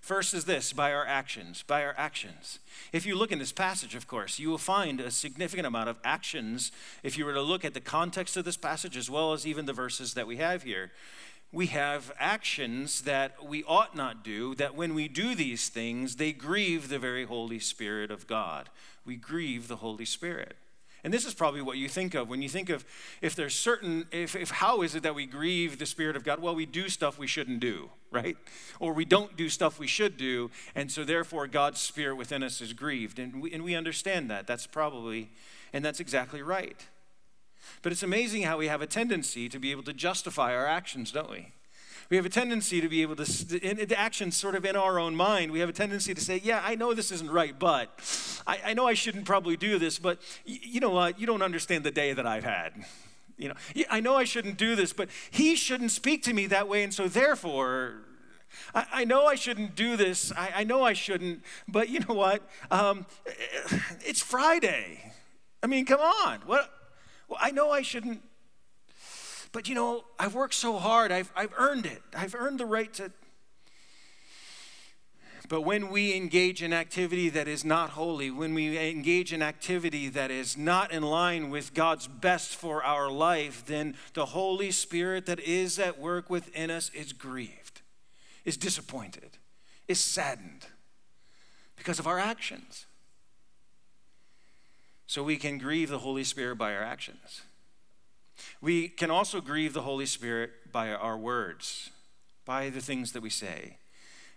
First 0.00 0.34
is 0.34 0.44
this 0.44 0.74
by 0.74 0.92
our 0.92 1.06
actions, 1.06 1.64
by 1.66 1.82
our 1.82 1.94
actions. 1.96 2.58
If 2.92 3.06
you 3.06 3.16
look 3.16 3.32
in 3.32 3.38
this 3.38 3.52
passage, 3.52 3.94
of 3.94 4.06
course, 4.06 4.38
you 4.38 4.50
will 4.50 4.58
find 4.58 5.00
a 5.00 5.10
significant 5.10 5.66
amount 5.66 5.88
of 5.88 5.98
actions. 6.04 6.72
If 7.02 7.16
you 7.16 7.24
were 7.24 7.32
to 7.32 7.40
look 7.40 7.64
at 7.64 7.72
the 7.72 7.80
context 7.80 8.36
of 8.36 8.44
this 8.44 8.58
passage 8.58 8.98
as 8.98 9.08
well 9.08 9.32
as 9.32 9.46
even 9.46 9.64
the 9.64 9.72
verses 9.72 10.12
that 10.12 10.26
we 10.26 10.36
have 10.36 10.62
here, 10.62 10.92
we 11.52 11.68
have 11.68 12.12
actions 12.18 13.02
that 13.02 13.46
we 13.46 13.64
ought 13.64 13.96
not 13.96 14.22
do, 14.22 14.54
that 14.56 14.74
when 14.74 14.92
we 14.92 15.08
do 15.08 15.34
these 15.34 15.70
things, 15.70 16.16
they 16.16 16.32
grieve 16.32 16.88
the 16.88 16.98
very 16.98 17.24
Holy 17.24 17.58
Spirit 17.58 18.10
of 18.10 18.26
God. 18.26 18.68
We 19.06 19.16
grieve 19.16 19.68
the 19.68 19.76
Holy 19.76 20.04
Spirit. 20.04 20.56
And 21.04 21.12
this 21.12 21.26
is 21.26 21.34
probably 21.34 21.60
what 21.60 21.76
you 21.76 21.86
think 21.86 22.14
of 22.14 22.30
when 22.30 22.40
you 22.40 22.48
think 22.48 22.70
of 22.70 22.82
if 23.20 23.36
there's 23.36 23.54
certain, 23.54 24.06
if, 24.10 24.34
if 24.34 24.50
how 24.50 24.80
is 24.80 24.94
it 24.94 25.02
that 25.02 25.14
we 25.14 25.26
grieve 25.26 25.78
the 25.78 25.84
Spirit 25.84 26.16
of 26.16 26.24
God? 26.24 26.40
Well, 26.40 26.54
we 26.54 26.64
do 26.64 26.88
stuff 26.88 27.18
we 27.18 27.26
shouldn't 27.26 27.60
do, 27.60 27.90
right? 28.10 28.38
Or 28.80 28.94
we 28.94 29.04
don't 29.04 29.36
do 29.36 29.50
stuff 29.50 29.78
we 29.78 29.86
should 29.86 30.16
do, 30.16 30.50
and 30.74 30.90
so 30.90 31.04
therefore 31.04 31.46
God's 31.46 31.80
Spirit 31.80 32.16
within 32.16 32.42
us 32.42 32.62
is 32.62 32.72
grieved. 32.72 33.18
And 33.18 33.42
we, 33.42 33.52
and 33.52 33.62
we 33.62 33.74
understand 33.74 34.30
that. 34.30 34.46
That's 34.46 34.66
probably, 34.66 35.30
and 35.74 35.84
that's 35.84 36.00
exactly 36.00 36.40
right. 36.40 36.86
But 37.82 37.92
it's 37.92 38.02
amazing 38.02 38.42
how 38.42 38.56
we 38.56 38.68
have 38.68 38.80
a 38.80 38.86
tendency 38.86 39.50
to 39.50 39.58
be 39.58 39.70
able 39.72 39.82
to 39.82 39.92
justify 39.92 40.54
our 40.54 40.66
actions, 40.66 41.12
don't 41.12 41.30
we? 41.30 41.52
We 42.10 42.16
have 42.16 42.26
a 42.26 42.30
tendency 42.30 42.80
to 42.80 42.88
be 42.88 43.02
able 43.02 43.16
to, 43.16 43.58
in 43.60 43.88
the 43.88 43.98
actions 43.98 44.36
sort 44.36 44.54
of 44.54 44.64
in 44.64 44.76
our 44.76 44.98
own 44.98 45.16
mind, 45.16 45.52
we 45.52 45.60
have 45.60 45.68
a 45.68 45.72
tendency 45.72 46.14
to 46.14 46.20
say, 46.20 46.40
Yeah, 46.42 46.62
I 46.64 46.74
know 46.74 46.94
this 46.94 47.10
isn't 47.10 47.30
right, 47.30 47.58
but 47.58 48.00
I, 48.46 48.60
I 48.66 48.74
know 48.74 48.86
I 48.86 48.94
shouldn't 48.94 49.24
probably 49.24 49.56
do 49.56 49.78
this, 49.78 49.98
but 49.98 50.18
y- 50.46 50.58
you 50.62 50.80
know 50.80 50.90
what? 50.90 51.18
You 51.18 51.26
don't 51.26 51.42
understand 51.42 51.84
the 51.84 51.90
day 51.90 52.12
that 52.12 52.26
I've 52.26 52.44
had. 52.44 52.72
You 53.36 53.48
know, 53.48 53.54
I 53.90 54.00
know 54.00 54.16
I 54.16 54.24
shouldn't 54.24 54.58
do 54.58 54.76
this, 54.76 54.92
but 54.92 55.08
he 55.30 55.56
shouldn't 55.56 55.90
speak 55.90 56.22
to 56.24 56.32
me 56.32 56.46
that 56.46 56.68
way, 56.68 56.84
and 56.84 56.94
so 56.94 57.08
therefore, 57.08 58.02
I, 58.74 58.86
I 58.92 59.04
know 59.04 59.26
I 59.26 59.34
shouldn't 59.34 59.74
do 59.74 59.96
this. 59.96 60.32
I, 60.36 60.52
I, 60.56 60.64
know 60.64 60.82
I 60.82 60.92
shouldn't, 60.92 61.42
but 61.66 61.88
you 61.88 62.00
know 62.00 62.14
what? 62.14 62.42
Um, 62.70 63.06
it's 64.04 64.20
Friday. 64.20 65.12
I 65.62 65.66
mean, 65.66 65.84
come 65.84 66.00
on. 66.00 66.40
What? 66.46 66.70
Well, 67.28 67.38
I 67.42 67.50
know 67.50 67.70
I 67.70 67.82
shouldn't 67.82 68.22
but 69.54 69.68
you 69.68 69.76
know, 69.76 70.04
I've 70.18 70.34
worked 70.34 70.54
so 70.54 70.78
hard, 70.78 71.12
I've, 71.12 71.32
I've 71.36 71.54
earned 71.56 71.86
it. 71.86 72.02
I've 72.14 72.34
earned 72.34 72.58
the 72.58 72.66
right 72.66 72.92
to. 72.94 73.12
But 75.48 75.60
when 75.60 75.90
we 75.90 76.16
engage 76.16 76.62
in 76.62 76.72
activity 76.72 77.28
that 77.28 77.46
is 77.46 77.64
not 77.64 77.90
holy, 77.90 78.30
when 78.30 78.54
we 78.54 78.78
engage 78.78 79.32
in 79.32 79.42
activity 79.42 80.08
that 80.08 80.30
is 80.30 80.56
not 80.56 80.90
in 80.90 81.02
line 81.02 81.50
with 81.50 81.74
God's 81.74 82.06
best 82.06 82.56
for 82.56 82.82
our 82.82 83.10
life, 83.10 83.64
then 83.66 83.94
the 84.14 84.26
Holy 84.26 84.70
Spirit 84.70 85.26
that 85.26 85.40
is 85.40 85.78
at 85.78 85.98
work 85.98 86.30
within 86.30 86.70
us 86.70 86.90
is 86.94 87.12
grieved, 87.12 87.82
is 88.46 88.56
disappointed, 88.56 89.36
is 89.86 90.00
saddened 90.00 90.66
because 91.76 91.98
of 91.98 92.06
our 92.06 92.18
actions. 92.18 92.86
So 95.06 95.22
we 95.22 95.36
can 95.36 95.58
grieve 95.58 95.90
the 95.90 95.98
Holy 95.98 96.24
Spirit 96.24 96.56
by 96.56 96.74
our 96.74 96.82
actions. 96.82 97.42
We 98.62 98.88
can 98.88 99.10
also 99.10 99.42
grieve 99.42 99.74
the 99.74 99.82
Holy 99.82 100.06
Spirit 100.06 100.72
by 100.72 100.90
our 100.90 101.18
words, 101.18 101.90
by 102.46 102.70
the 102.70 102.80
things 102.80 103.12
that 103.12 103.22
we 103.22 103.28
say. 103.28 103.76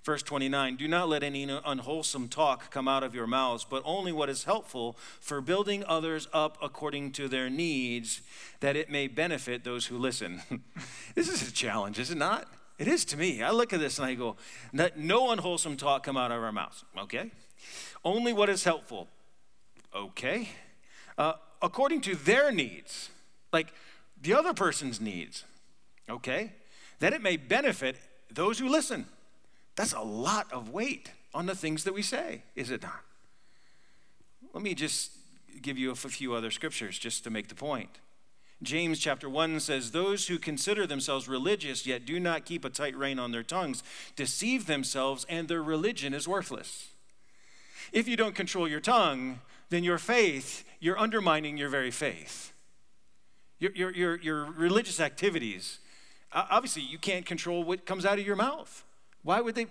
Verse 0.07 0.23
29 0.23 0.77
Do 0.77 0.87
not 0.87 1.09
let 1.09 1.21
any 1.21 1.43
unwholesome 1.43 2.29
talk 2.29 2.71
come 2.71 2.87
out 2.87 3.03
of 3.03 3.13
your 3.13 3.27
mouths, 3.27 3.65
but 3.69 3.83
only 3.83 4.13
what 4.13 4.29
is 4.29 4.45
helpful 4.45 4.95
for 5.19 5.41
building 5.41 5.83
others 5.85 6.29
up 6.31 6.57
according 6.61 7.11
to 7.11 7.27
their 7.27 7.49
needs, 7.49 8.21
that 8.61 8.77
it 8.77 8.89
may 8.89 9.07
benefit 9.07 9.65
those 9.65 9.87
who 9.87 9.97
listen. 9.97 10.41
this 11.15 11.27
is 11.27 11.45
a 11.45 11.51
challenge, 11.51 11.99
is 11.99 12.09
it 12.09 12.17
not? 12.17 12.47
It 12.79 12.87
is 12.87 13.03
to 13.03 13.17
me. 13.17 13.43
I 13.43 13.51
look 13.51 13.73
at 13.73 13.81
this 13.81 13.99
and 13.99 14.07
I 14.07 14.13
go, 14.13 14.37
Let 14.71 14.97
No 14.97 15.29
unwholesome 15.29 15.75
talk 15.75 16.03
come 16.03 16.15
out 16.15 16.31
of 16.31 16.41
our 16.41 16.53
mouths. 16.53 16.85
Okay. 16.97 17.29
Only 18.05 18.31
what 18.31 18.47
is 18.47 18.63
helpful. 18.63 19.09
Okay. 19.93 20.47
Uh, 21.17 21.33
according 21.61 21.99
to 22.03 22.15
their 22.15 22.49
needs. 22.49 23.09
Like, 23.51 23.73
the 24.21 24.35
other 24.35 24.53
person's 24.53 25.01
needs, 25.01 25.43
okay? 26.09 26.53
That 26.99 27.11
it 27.11 27.21
may 27.21 27.35
benefit 27.35 27.97
those 28.31 28.57
who 28.57 28.69
listen. 28.69 29.07
That's 29.77 29.93
a 29.93 30.01
lot 30.01 30.51
of 30.51 30.71
weight 30.71 31.11
on 31.33 31.45
the 31.45 31.55
things 31.55 31.85
that 31.85 31.93
we 31.93 32.01
say, 32.01 32.41
is 32.55 32.71
it 32.71 32.81
not? 32.81 33.03
Let 34.53 34.63
me 34.63 34.73
just 34.73 35.11
give 35.61 35.77
you 35.77 35.91
a 35.91 35.95
few 35.95 36.33
other 36.33 36.51
scriptures 36.51 36.97
just 36.97 37.23
to 37.23 37.29
make 37.29 37.47
the 37.47 37.55
point. 37.55 37.99
James 38.63 38.97
chapter 38.97 39.29
1 39.29 39.59
says, 39.59 39.91
Those 39.91 40.27
who 40.27 40.39
consider 40.39 40.87
themselves 40.87 41.27
religious 41.27 41.85
yet 41.85 42.07
do 42.07 42.19
not 42.19 42.43
keep 42.43 42.65
a 42.65 42.71
tight 42.71 42.97
rein 42.97 43.19
on 43.19 43.31
their 43.31 43.43
tongues 43.43 43.83
deceive 44.15 44.65
themselves, 44.65 45.27
and 45.29 45.47
their 45.47 45.61
religion 45.61 46.11
is 46.15 46.27
worthless. 46.27 46.89
If 47.93 48.07
you 48.07 48.17
don't 48.17 48.33
control 48.33 48.67
your 48.67 48.79
tongue, 48.79 49.41
then 49.69 49.83
your 49.83 49.99
faith, 49.99 50.65
you're 50.79 50.97
undermining 50.97 51.55
your 51.55 51.69
very 51.69 51.91
faith. 51.91 52.51
Your, 53.59 53.71
your, 53.73 53.91
your, 53.93 54.15
your 54.17 54.45
religious 54.45 54.99
activities, 54.99 55.77
obviously, 56.33 56.81
you 56.81 56.97
can't 56.97 57.27
control 57.27 57.63
what 57.63 57.85
comes 57.85 58.07
out 58.07 58.17
of 58.17 58.25
your 58.25 58.35
mouth. 58.35 58.83
Why 59.27 59.41
would 59.41 59.55
they? 59.55 59.65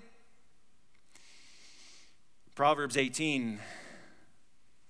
Proverbs 2.55 2.95
18 2.95 3.59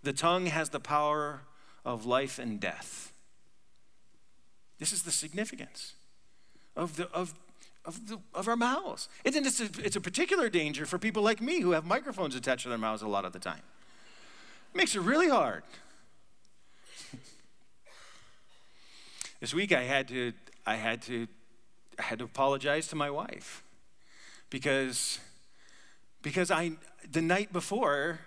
the 0.03 0.13
tongue 0.13 0.47
has 0.47 0.71
the 0.71 0.81
power 0.81 1.43
of 1.85 2.05
life 2.05 2.41
and 2.41 2.59
death. 2.59 3.13
This 4.81 4.93
is 4.93 5.03
the 5.03 5.13
significance 5.13 5.95
of, 6.75 6.97
the, 6.97 7.09
of, 7.11 7.35
of, 7.85 8.09
the, 8.09 8.19
of 8.35 8.49
our 8.49 8.57
mouths. 8.57 9.09
It's 9.25 9.61
a, 9.61 9.69
it's 9.85 9.95
a 9.95 10.01
particular 10.01 10.49
danger 10.49 10.85
for 10.85 10.99
people 10.99 11.23
like 11.23 11.41
me 11.41 11.61
who 11.61 11.71
have 11.71 11.85
microphones 11.85 12.35
attached 12.35 12.65
to 12.65 12.69
their 12.69 12.79
mouths 12.79 13.03
a 13.03 13.09
lot 13.09 13.25
of 13.25 13.33
the 13.33 13.39
time. 13.41 13.63
It 14.75 14.77
makes 14.77 14.97
it 14.97 15.01
really 15.01 15.29
hard. 15.29 15.63
this 19.41 19.55
week 19.55 19.71
I 19.73 19.85
had 19.85 20.09
to, 20.09 20.33
I 20.67 20.75
had 20.75 21.03
to, 21.03 21.29
I 22.01 22.03
had 22.03 22.19
to 22.19 22.25
apologize 22.25 22.89
to 22.89 22.97
my 22.97 23.11
wife 23.11 23.63
because, 24.57 25.19
because 26.23 26.51
I, 26.51 26.71
the 27.13 27.21
night 27.21 27.53
before, 27.53 28.21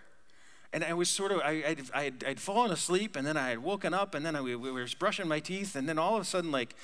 and 0.71 0.83
I 0.83 0.93
was 0.93 1.09
sort 1.09 1.31
of, 1.31 1.39
I, 1.39 1.63
I'd, 1.65 1.81
I'd, 1.91 2.23
I'd, 2.23 2.39
fallen 2.39 2.69
asleep 2.69 3.15
and 3.15 3.25
then 3.25 3.35
I 3.35 3.49
had 3.49 3.63
woken 3.63 3.95
up 3.95 4.13
and 4.13 4.23
then 4.23 4.35
I 4.35 4.41
we, 4.41 4.55
was 4.55 4.93
brushing 4.93 5.27
my 5.27 5.39
teeth 5.39 5.75
and 5.75 5.89
then 5.89 5.97
all 5.97 6.17
of 6.17 6.21
a 6.21 6.25
sudden, 6.25 6.51
like, 6.51 6.75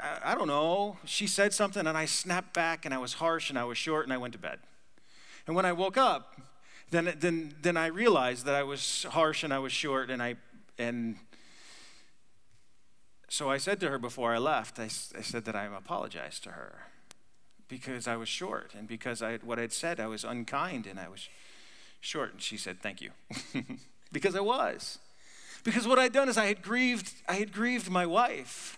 I, 0.00 0.30
I 0.30 0.34
don't 0.36 0.46
know, 0.46 0.96
she 1.04 1.26
said 1.26 1.52
something 1.52 1.88
and 1.88 1.98
I 1.98 2.04
snapped 2.04 2.54
back 2.54 2.84
and 2.84 2.94
I 2.94 2.98
was 2.98 3.14
harsh 3.14 3.50
and 3.50 3.58
I 3.58 3.64
was 3.64 3.76
short 3.76 4.04
and 4.04 4.12
I 4.12 4.16
went 4.16 4.32
to 4.34 4.38
bed. 4.38 4.60
And 5.48 5.56
when 5.56 5.64
I 5.64 5.72
woke 5.72 5.96
up, 5.96 6.40
then, 6.92 7.12
then, 7.18 7.54
then 7.60 7.76
I 7.76 7.86
realized 7.88 8.46
that 8.46 8.54
I 8.54 8.62
was 8.62 9.06
harsh 9.10 9.42
and 9.42 9.52
I 9.52 9.58
was 9.58 9.72
short 9.72 10.08
and 10.08 10.22
I, 10.22 10.36
and 10.78 11.16
so 13.28 13.50
I 13.50 13.58
said 13.58 13.80
to 13.80 13.88
her 13.88 13.98
before 13.98 14.32
I 14.32 14.38
left, 14.38 14.78
I, 14.78 14.84
I 14.84 15.22
said 15.22 15.46
that 15.46 15.56
I 15.56 15.64
apologized 15.64 16.44
to 16.44 16.50
her 16.50 16.82
because 17.68 18.08
I 18.08 18.16
was 18.16 18.28
short 18.28 18.72
and 18.76 18.88
because 18.88 19.22
I, 19.22 19.36
what 19.38 19.58
I'd 19.58 19.72
said, 19.72 20.00
I 20.00 20.06
was 20.06 20.24
unkind 20.24 20.86
and 20.86 20.98
I 20.98 21.08
was 21.08 21.28
short. 22.00 22.32
And 22.32 22.42
she 22.42 22.56
said, 22.56 22.80
Thank 22.80 23.00
you. 23.00 23.10
because 24.12 24.34
I 24.34 24.40
was. 24.40 24.98
Because 25.64 25.86
what 25.86 25.98
I'd 25.98 26.12
done 26.12 26.28
is 26.28 26.38
I 26.38 26.46
had 26.46 26.62
grieved, 26.62 27.12
I 27.28 27.34
had 27.34 27.52
grieved 27.52 27.90
my 27.90 28.06
wife. 28.06 28.77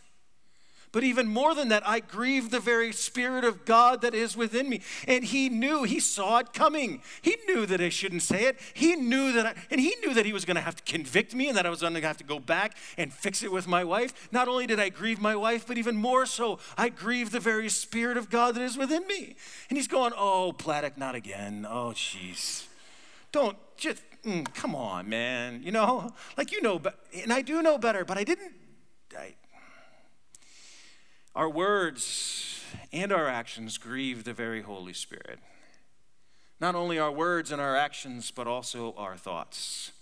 But 0.93 1.05
even 1.05 1.29
more 1.29 1.55
than 1.55 1.69
that, 1.69 1.87
I 1.87 2.01
grieved 2.01 2.51
the 2.51 2.59
very 2.59 2.93
Spirit 2.93 3.45
of 3.45 3.65
God 3.65 4.03
that 4.03 4.13
is 4.13 4.37
within 4.37 4.69
me. 4.69 4.81
And 5.07 5.23
He 5.23 5.49
knew, 5.49 5.85
He 5.85 6.01
saw 6.01 6.39
it 6.39 6.53
coming. 6.53 7.03
He 7.23 7.37
knew 7.47 7.65
that 7.67 7.81
I 7.81 7.91
shouldn't 7.91 8.23
say 8.23 8.45
it. 8.45 8.59
He 8.75 8.97
knew 8.97 9.33
that, 9.33 9.47
I, 9.47 9.55
and 9.71 9.81
He 9.81 9.95
knew 10.05 10.13
that 10.15 10.27
He 10.27 10.33
was 10.33 10.45
going 10.45 10.57
to 10.57 10.61
have 10.61 10.75
to 10.77 10.83
convict 10.83 11.33
me 11.33 11.47
and 11.47 11.57
that 11.57 11.65
I 11.65 11.71
was 11.71 11.81
going 11.81 11.95
to 11.95 12.01
have 12.01 12.17
to 12.17 12.25
go 12.25 12.41
back 12.41 12.77
and 12.99 13.13
fix 13.13 13.45
it 13.45 13.53
with 13.53 13.69
my 13.69 13.85
wife. 13.85 14.29
Not 14.33 14.49
only 14.49 14.67
did 14.67 14.81
I 14.81 14.89
grieve 14.89 15.21
my 15.21 15.37
wife, 15.37 15.65
but 15.65 15.79
even 15.79 15.95
more 15.95 16.27
so, 16.27 16.59
I 16.77 16.89
grieved 16.89 17.31
the 17.31 17.41
very 17.41 17.69
Spirit 17.69 18.17
of 18.17 18.29
God 18.29 18.57
that 18.57 18.63
is 18.63 18.77
within 18.77 19.07
me. 19.07 19.37
And 19.69 19.79
He's 19.79 19.89
going, 19.89 20.13
Oh, 20.17 20.53
Platic, 20.57 20.99
not 20.99 21.15
again. 21.15 21.67
Oh, 21.71 21.93
jeez. 21.95 22.67
Don't 23.31 23.57
just, 23.77 24.03
mm, 24.25 24.53
come 24.55 24.75
on, 24.75 25.09
man. 25.09 25.63
You 25.63 25.71
know, 25.71 26.11
like 26.37 26.51
you 26.51 26.61
know, 26.63 26.81
but, 26.81 26.99
and 27.15 27.33
I 27.33 27.43
do 27.43 27.63
know 27.63 27.79
better, 27.79 28.05
but 28.05 28.19
I 28.19 28.25
didn't. 28.25 28.55
I, 29.17 29.35
our 31.35 31.49
words 31.49 32.63
and 32.93 33.13
our 33.13 33.29
actions 33.29 33.79
grieve 33.79 34.25
the 34.25 34.33
very 34.33 34.63
Holy 34.63 34.93
Spirit. 34.93 35.39
Not 36.61 36.75
only 36.75 36.99
our 36.99 37.13
words 37.13 37.53
and 37.53 37.61
our 37.61 37.77
actions, 37.77 38.31
but 38.31 38.47
also 38.47 38.95
our 38.97 39.17
thoughts. 39.17 39.93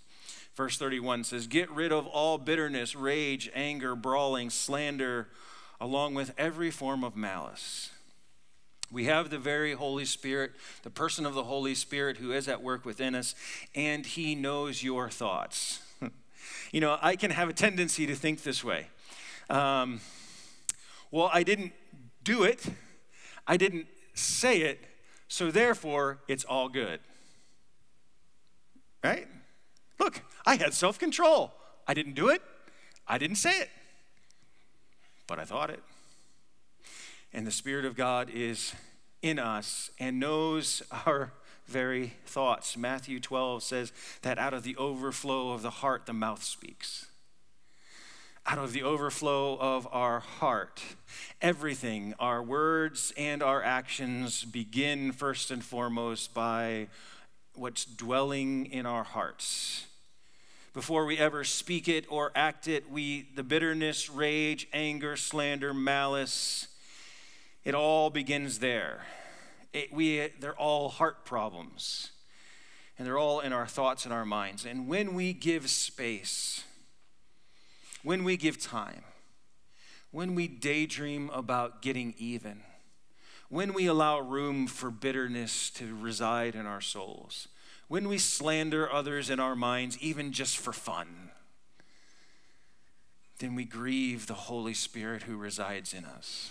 Verse 0.56 0.76
31 0.76 1.24
says, 1.24 1.46
Get 1.46 1.70
rid 1.70 1.92
of 1.92 2.06
all 2.06 2.36
bitterness, 2.36 2.96
rage, 2.96 3.48
anger, 3.54 3.94
brawling, 3.94 4.50
slander, 4.50 5.28
along 5.80 6.14
with 6.14 6.34
every 6.36 6.70
form 6.70 7.04
of 7.04 7.14
malice. 7.14 7.90
We 8.90 9.04
have 9.04 9.30
the 9.30 9.38
very 9.38 9.74
Holy 9.74 10.04
Spirit, 10.04 10.52
the 10.82 10.90
person 10.90 11.26
of 11.26 11.34
the 11.34 11.44
Holy 11.44 11.74
Spirit 11.74 12.16
who 12.16 12.32
is 12.32 12.48
at 12.48 12.62
work 12.62 12.84
within 12.84 13.14
us, 13.14 13.34
and 13.74 14.04
He 14.04 14.34
knows 14.34 14.82
your 14.82 15.10
thoughts. 15.10 15.80
you 16.72 16.80
know, 16.80 16.98
I 17.00 17.14
can 17.14 17.30
have 17.30 17.48
a 17.48 17.52
tendency 17.52 18.06
to 18.06 18.16
think 18.16 18.42
this 18.42 18.64
way. 18.64 18.86
Um, 19.50 20.00
well, 21.10 21.30
I 21.32 21.42
didn't 21.42 21.72
do 22.22 22.42
it, 22.42 22.66
I 23.46 23.56
didn't 23.56 23.86
say 24.14 24.62
it, 24.62 24.80
so 25.28 25.50
therefore 25.50 26.18
it's 26.28 26.44
all 26.44 26.68
good. 26.68 27.00
Right? 29.02 29.26
Look, 29.98 30.22
I 30.44 30.56
had 30.56 30.74
self 30.74 30.98
control. 30.98 31.52
I 31.86 31.94
didn't 31.94 32.14
do 32.14 32.28
it, 32.28 32.42
I 33.06 33.18
didn't 33.18 33.36
say 33.36 33.60
it, 33.60 33.70
but 35.26 35.38
I 35.38 35.44
thought 35.44 35.70
it. 35.70 35.82
And 37.32 37.46
the 37.46 37.50
Spirit 37.50 37.84
of 37.84 37.96
God 37.96 38.30
is 38.32 38.74
in 39.22 39.38
us 39.38 39.90
and 39.98 40.20
knows 40.20 40.82
our 41.06 41.32
very 41.66 42.14
thoughts. 42.24 42.76
Matthew 42.76 43.20
12 43.20 43.62
says 43.62 43.92
that 44.22 44.38
out 44.38 44.54
of 44.54 44.62
the 44.62 44.76
overflow 44.76 45.52
of 45.52 45.62
the 45.62 45.70
heart, 45.70 46.06
the 46.06 46.14
mouth 46.14 46.42
speaks 46.42 47.07
out 48.48 48.58
of 48.58 48.72
the 48.72 48.82
overflow 48.82 49.58
of 49.58 49.86
our 49.92 50.20
heart. 50.20 50.82
Everything, 51.42 52.14
our 52.18 52.42
words 52.42 53.12
and 53.18 53.42
our 53.42 53.62
actions, 53.62 54.42
begin 54.42 55.12
first 55.12 55.50
and 55.50 55.62
foremost 55.62 56.32
by 56.32 56.88
what's 57.54 57.84
dwelling 57.84 58.64
in 58.64 58.86
our 58.86 59.04
hearts. 59.04 59.84
Before 60.72 61.04
we 61.04 61.18
ever 61.18 61.44
speak 61.44 61.88
it 61.88 62.06
or 62.08 62.32
act 62.34 62.68
it, 62.68 62.90
we 62.90 63.28
the 63.34 63.42
bitterness, 63.42 64.08
rage, 64.08 64.66
anger, 64.72 65.14
slander, 65.14 65.74
malice, 65.74 66.68
it 67.64 67.74
all 67.74 68.08
begins 68.08 68.60
there. 68.60 69.02
It, 69.74 69.92
we, 69.92 70.26
they're 70.40 70.56
all 70.56 70.88
heart 70.88 71.26
problems, 71.26 72.12
and 72.96 73.06
they're 73.06 73.18
all 73.18 73.40
in 73.40 73.52
our 73.52 73.66
thoughts 73.66 74.06
and 74.06 74.14
our 74.14 74.24
minds. 74.24 74.64
And 74.64 74.88
when 74.88 75.12
we 75.12 75.34
give 75.34 75.68
space, 75.68 76.64
when 78.02 78.24
we 78.24 78.36
give 78.36 78.60
time, 78.60 79.02
when 80.10 80.34
we 80.34 80.48
daydream 80.48 81.30
about 81.32 81.82
getting 81.82 82.14
even, 82.18 82.62
when 83.48 83.72
we 83.72 83.86
allow 83.86 84.18
room 84.18 84.66
for 84.66 84.90
bitterness 84.90 85.70
to 85.70 85.96
reside 85.96 86.54
in 86.54 86.66
our 86.66 86.80
souls, 86.80 87.48
when 87.88 88.08
we 88.08 88.18
slander 88.18 88.92
others 88.92 89.30
in 89.30 89.40
our 89.40 89.56
minds, 89.56 89.98
even 89.98 90.32
just 90.32 90.58
for 90.58 90.72
fun, 90.72 91.30
then 93.38 93.54
we 93.54 93.64
grieve 93.64 94.26
the 94.26 94.34
Holy 94.34 94.74
Spirit 94.74 95.22
who 95.22 95.36
resides 95.36 95.94
in 95.94 96.04
us, 96.04 96.50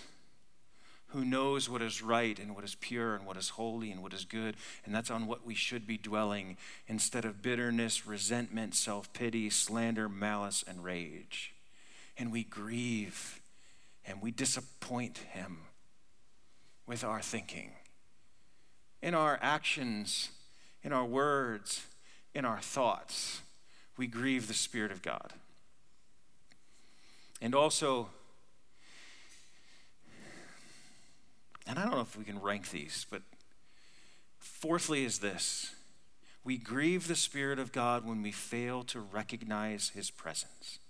who 1.08 1.24
knows 1.24 1.68
what 1.68 1.82
is 1.82 2.02
right 2.02 2.38
and 2.38 2.54
what 2.54 2.64
is 2.64 2.74
pure 2.74 3.14
and 3.14 3.24
what 3.26 3.36
is 3.36 3.50
holy 3.50 3.90
and 3.90 4.02
what 4.02 4.12
is 4.12 4.24
good. 4.24 4.56
And 4.84 4.94
that's 4.94 5.10
on 5.10 5.26
what 5.26 5.46
we 5.46 5.54
should 5.54 5.86
be 5.86 5.96
dwelling 5.96 6.56
instead 6.86 7.24
of 7.24 7.42
bitterness, 7.42 8.06
resentment, 8.06 8.74
self 8.74 9.12
pity, 9.12 9.48
slander, 9.50 10.08
malice, 10.08 10.64
and 10.66 10.84
rage 10.84 11.54
and 12.18 12.32
we 12.32 12.42
grieve 12.42 13.40
and 14.04 14.20
we 14.20 14.30
disappoint 14.30 15.18
Him 15.18 15.58
with 16.86 17.04
our 17.04 17.20
thinking, 17.20 17.72
in 19.02 19.14
our 19.14 19.38
actions, 19.40 20.30
in 20.82 20.92
our 20.92 21.04
words, 21.04 21.86
in 22.34 22.44
our 22.44 22.60
thoughts. 22.60 23.42
We 23.96 24.06
grieve 24.06 24.48
the 24.48 24.54
Spirit 24.54 24.90
of 24.90 25.02
God. 25.02 25.32
And 27.40 27.54
also, 27.54 28.08
and 31.68 31.78
I 31.78 31.82
don't 31.82 31.92
know 31.92 32.00
if 32.00 32.16
we 32.16 32.24
can 32.24 32.40
rank 32.40 32.70
these, 32.70 33.06
but 33.08 33.22
fourthly 34.40 35.04
is 35.04 35.20
this 35.20 35.74
we 36.42 36.56
grieve 36.56 37.06
the 37.06 37.14
Spirit 37.14 37.58
of 37.58 37.70
God 37.70 38.04
when 38.04 38.22
we 38.22 38.32
fail 38.32 38.82
to 38.84 39.00
recognize 39.00 39.90
His 39.90 40.10
presence 40.10 40.80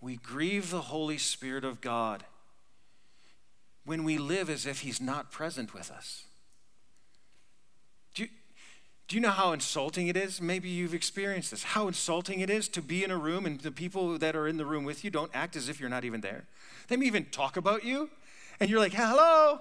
we 0.00 0.16
grieve 0.16 0.70
the 0.70 0.82
Holy 0.82 1.18
Spirit 1.18 1.64
of 1.64 1.80
God 1.80 2.24
when 3.84 4.04
we 4.04 4.18
live 4.18 4.50
as 4.50 4.66
if 4.66 4.80
He's 4.80 5.00
not 5.00 5.30
present 5.30 5.72
with 5.72 5.90
us. 5.90 6.24
Do 8.14 8.24
you, 8.24 8.28
do 9.08 9.16
you 9.16 9.22
know 9.22 9.30
how 9.30 9.52
insulting 9.52 10.08
it 10.08 10.16
is? 10.16 10.40
Maybe 10.40 10.68
you've 10.68 10.94
experienced 10.94 11.50
this. 11.50 11.62
How 11.62 11.88
insulting 11.88 12.40
it 12.40 12.50
is 12.50 12.68
to 12.68 12.82
be 12.82 13.04
in 13.04 13.10
a 13.10 13.16
room 13.16 13.46
and 13.46 13.60
the 13.60 13.70
people 13.70 14.18
that 14.18 14.36
are 14.36 14.46
in 14.46 14.56
the 14.56 14.66
room 14.66 14.84
with 14.84 15.04
you 15.04 15.10
don't 15.10 15.30
act 15.34 15.56
as 15.56 15.68
if 15.68 15.80
you're 15.80 15.88
not 15.88 16.04
even 16.04 16.20
there. 16.20 16.44
They 16.88 16.96
may 16.96 17.06
even 17.06 17.26
talk 17.26 17.56
about 17.56 17.84
you, 17.84 18.10
and 18.60 18.70
you're 18.70 18.80
like, 18.80 18.92
hello, 18.92 19.60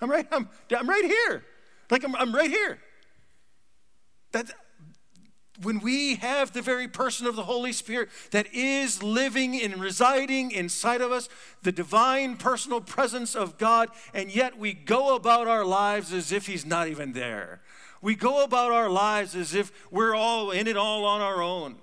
I'm 0.00 0.10
right, 0.10 0.26
I'm, 0.30 0.48
I'm 0.76 0.88
right 0.88 1.04
here. 1.04 1.44
Like 1.90 2.04
I'm, 2.04 2.14
I'm 2.16 2.34
right 2.34 2.50
here. 2.50 2.78
That 4.32 4.52
when 5.62 5.78
we 5.78 6.16
have 6.16 6.52
the 6.52 6.62
very 6.62 6.88
person 6.88 7.26
of 7.26 7.36
the 7.36 7.44
Holy 7.44 7.72
Spirit 7.72 8.08
that 8.32 8.52
is 8.52 9.02
living 9.02 9.60
and 9.60 9.80
residing 9.80 10.50
inside 10.50 11.00
of 11.00 11.12
us, 11.12 11.28
the 11.62 11.72
divine 11.72 12.36
personal 12.36 12.80
presence 12.80 13.36
of 13.36 13.56
God, 13.56 13.88
and 14.12 14.34
yet 14.34 14.58
we 14.58 14.72
go 14.72 15.14
about 15.14 15.46
our 15.46 15.64
lives 15.64 16.12
as 16.12 16.32
if 16.32 16.46
He's 16.46 16.66
not 16.66 16.88
even 16.88 17.12
there. 17.12 17.60
We 18.02 18.16
go 18.16 18.42
about 18.42 18.72
our 18.72 18.90
lives 18.90 19.34
as 19.36 19.54
if 19.54 19.72
we're 19.90 20.14
all 20.14 20.50
in 20.50 20.66
it 20.66 20.76
all 20.76 21.04
on 21.04 21.20
our 21.20 21.40
own. 21.40 21.76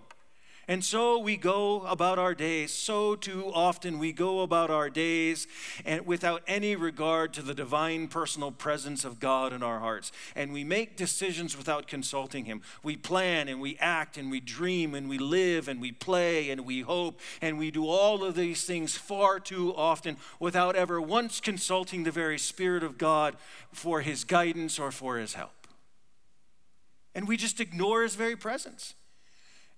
And 0.72 0.86
so 0.86 1.20
we 1.20 1.36
go 1.36 1.82
about 1.82 2.18
our 2.18 2.34
days. 2.34 2.72
So 2.72 3.18
too 3.18 3.52
often 3.54 4.00
we 4.00 4.14
go 4.14 4.40
about 4.40 4.70
our 4.70 4.90
days 4.90 5.46
and 5.84 6.08
without 6.08 6.44
any 6.48 6.78
regard 6.78 7.34
to 7.34 7.42
the 7.42 7.54
divine 7.54 8.08
personal 8.08 8.52
presence 8.52 9.04
of 9.04 9.20
God 9.20 9.52
in 9.52 9.64
our 9.64 9.80
hearts. 9.80 10.14
And 10.34 10.54
we 10.54 10.64
make 10.64 10.96
decisions 10.96 11.58
without 11.58 11.88
consulting 11.88 12.46
Him. 12.46 12.62
We 12.84 12.96
plan 12.96 13.50
and 13.50 13.60
we 13.60 13.78
act 13.82 14.16
and 14.16 14.32
we 14.32 14.40
dream 14.40 14.96
and 14.96 15.10
we 15.10 15.18
live 15.18 15.68
and 15.68 15.82
we 15.82 15.92
play 15.92 16.50
and 16.50 16.66
we 16.66 16.80
hope 16.80 17.20
and 17.42 17.60
we 17.60 17.70
do 17.70 17.86
all 17.86 18.24
of 18.24 18.36
these 18.36 18.64
things 18.64 18.96
far 18.96 19.42
too 19.42 19.76
often 19.76 20.16
without 20.40 20.78
ever 20.78 21.02
once 21.02 21.42
consulting 21.42 22.06
the 22.06 22.12
very 22.12 22.40
Spirit 22.40 22.82
of 22.82 22.98
God 22.98 23.36
for 23.74 24.00
His 24.00 24.24
guidance 24.24 24.80
or 24.80 24.90
for 24.90 25.18
His 25.18 25.34
help. 25.34 25.68
And 27.14 27.28
we 27.28 27.36
just 27.36 27.60
ignore 27.60 28.04
His 28.04 28.16
very 28.16 28.38
presence 28.38 28.94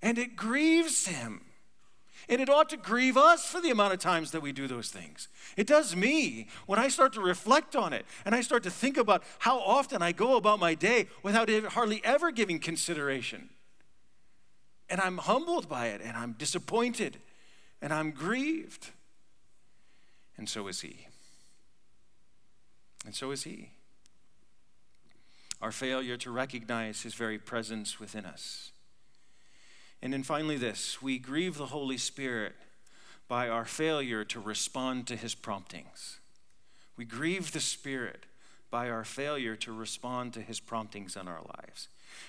and 0.03 0.19
it 0.19 0.35
grieves 0.35 1.07
him. 1.07 1.41
And 2.29 2.41
it 2.41 2.49
ought 2.49 2.69
to 2.69 2.77
grieve 2.77 3.17
us 3.17 3.45
for 3.45 3.59
the 3.59 3.71
amount 3.71 3.93
of 3.93 3.99
times 3.99 4.31
that 4.31 4.41
we 4.41 4.51
do 4.51 4.67
those 4.67 4.89
things. 4.89 5.27
It 5.57 5.65
does 5.65 5.95
me 5.95 6.47
when 6.67 6.77
I 6.79 6.87
start 6.89 7.13
to 7.13 7.21
reflect 7.21 7.75
on 7.75 7.91
it 7.91 8.05
and 8.23 8.35
I 8.35 8.41
start 8.41 8.63
to 8.63 8.69
think 8.69 8.97
about 8.97 9.23
how 9.39 9.59
often 9.59 10.01
I 10.01 10.11
go 10.11 10.37
about 10.37 10.59
my 10.59 10.73
day 10.73 11.07
without 11.21 11.49
hardly 11.49 12.01
ever 12.03 12.31
giving 12.31 12.59
consideration. 12.59 13.49
And 14.89 15.01
I'm 15.01 15.17
humbled 15.17 15.67
by 15.67 15.87
it 15.87 16.01
and 16.01 16.15
I'm 16.15 16.33
disappointed 16.33 17.17
and 17.81 17.93
I'm 17.93 18.11
grieved. 18.11 18.91
And 20.37 20.47
so 20.47 20.67
is 20.67 20.81
he. 20.81 21.07
And 23.05 23.15
so 23.15 23.31
is 23.31 23.43
he. 23.43 23.71
Our 25.61 25.71
failure 25.71 26.17
to 26.17 26.31
recognize 26.31 27.01
his 27.01 27.13
very 27.13 27.37
presence 27.37 27.99
within 27.99 28.25
us 28.25 28.72
and 30.03 30.11
then 30.11 30.21
finally, 30.21 30.57
this 30.57 31.01
we 31.01 31.17
grieve 31.17 31.57
the 31.57 31.67
Holy 31.67 31.97
Spirit 31.97 32.53
by 33.29 33.47
our 33.47 33.63
failure 33.63 34.25
to 34.25 34.39
respond 34.41 35.07
to 35.07 35.15
his 35.15 35.33
promptings. 35.33 36.19
We 36.97 37.05
grieve 37.05 37.53
the 37.53 37.61
Spirit 37.61 38.25
by 38.69 38.89
our 38.89 39.05
failure 39.05 39.55
to 39.55 39.71
respond 39.71 40.33
to 40.33 40.41
his 40.41 40.59
promptings 40.59 41.15
in 41.15 41.29
our 41.29 41.41
lives. 41.57 41.87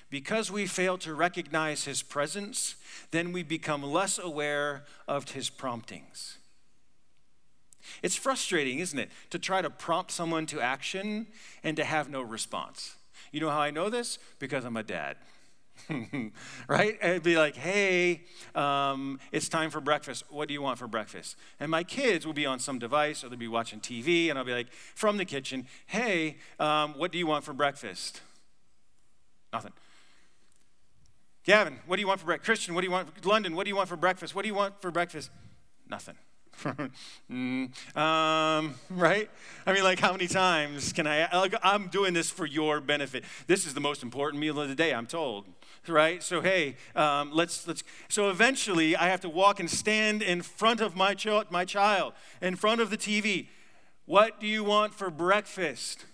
Because 0.09 0.53
we 0.53 0.67
fail 0.67 0.97
to 0.99 1.15
recognize 1.15 1.85
his 1.85 2.01
presence, 2.01 2.77
then 3.11 3.33
we 3.33 3.43
become 3.43 3.83
less 3.83 4.21
aware 4.21 4.85
of 5.09 5.33
his 5.33 5.51
promptings. 5.51 6.39
It's 8.05 8.17
frustrating, 8.17 8.79
isn't 8.79 8.99
it, 8.99 9.11
to 9.31 9.39
try 9.39 9.63
to 9.63 9.69
prompt 9.69 10.13
someone 10.13 10.47
to 10.47 10.61
action 10.61 11.27
and 11.65 11.77
to 11.77 11.85
have 11.85 12.09
no 12.09 12.23
response. 12.23 12.95
You 13.33 13.41
know 13.41 13.51
how 13.51 13.61
I 13.61 13.73
know 13.73 13.91
this? 13.91 14.19
Because 14.39 14.65
I'm 14.65 14.77
a 14.77 14.85
dad. 14.85 15.17
right? 16.69 16.99
It'd 17.03 17.23
be 17.23 17.37
like, 17.37 17.57
hey, 17.57 18.23
um, 18.55 19.19
it's 19.33 19.49
time 19.49 19.71
for 19.71 19.81
breakfast. 19.81 20.25
What 20.31 20.49
do 20.49 20.55
you 20.55 20.63
want 20.63 20.79
for 20.79 20.87
breakfast? 20.87 21.37
And 21.61 21.71
my 21.71 21.83
kids 21.83 22.27
will 22.27 22.33
be 22.33 22.47
on 22.47 22.59
some 22.59 22.79
device 22.79 23.23
or 23.23 23.29
they'll 23.29 23.39
be 23.39 23.49
watching 23.49 23.81
TV, 23.81 24.31
and 24.31 24.39
I'll 24.39 24.45
be 24.45 24.53
like, 24.53 24.73
from 24.73 25.17
the 25.17 25.25
kitchen, 25.25 25.67
hey, 25.87 26.37
um, 26.59 26.95
what 26.97 27.13
do 27.13 27.19
you 27.19 27.27
want 27.27 27.45
for 27.45 27.53
breakfast? 27.53 28.21
Nothing. 29.53 29.73
Gavin, 31.45 31.79
what 31.87 31.97
do 31.97 32.01
you 32.01 32.09
want 32.09 32.21
for 32.21 32.27
breakfast? 32.27 32.47
Christian, 32.47 32.75
what 32.75 32.81
do 32.81 32.87
you 32.87 32.93
want? 32.93 33.25
London, 33.27 33.55
what 33.55 33.65
do 33.65 33.69
you 33.69 33.77
want 33.77 33.89
for 33.89 33.97
breakfast? 33.97 34.35
What 34.35 34.43
do 34.43 34.49
you 34.49 34.55
want 34.55 34.81
for 34.81 34.91
breakfast? 34.91 35.31
Nothing. 35.89 36.15
mm, 37.31 37.97
um, 37.97 38.75
right? 38.89 39.29
I 39.67 39.73
mean, 39.73 39.83
like, 39.83 39.99
how 39.99 40.13
many 40.13 40.29
times 40.29 40.93
can 40.93 41.07
I? 41.07 41.29
Like, 41.37 41.55
I'm 41.63 41.89
doing 41.89 42.15
this 42.15 42.31
for 42.31 42.47
your 42.47 42.81
benefit. 42.81 43.25
This 43.47 43.67
is 43.67 43.75
the 43.75 43.81
most 43.81 44.03
important 44.03 44.41
meal 44.41 44.59
of 44.59 44.69
the 44.69 44.75
day, 44.75 44.95
I'm 44.95 45.07
told 45.07 45.45
right? 45.89 46.23
So 46.23 46.41
hey, 46.41 46.77
um, 46.95 47.31
let's 47.33 47.67
let's. 47.67 47.83
So 48.09 48.31
eventually, 48.31 48.97
I 48.97 49.09
have 49.09 49.21
to 49.21 49.29
walk 49.29 49.61
and 49.61 49.71
stand 49.71 50.23
in 50.23 50.43
front 50.43 50.81
of 50.81 50.97
my 50.97 51.15
child, 51.15 51.47
my 51.51 51.65
child, 51.65 52.13
in 52.41 52.57
front 52.57 52.81
of 52.81 52.91
the 52.91 52.97
TV. 52.97 53.49
What 54.07 54.41
do 54.41 54.47
you 54.47 54.65
want 54.65 54.95
for 54.95 55.11
breakfast? 55.11 56.05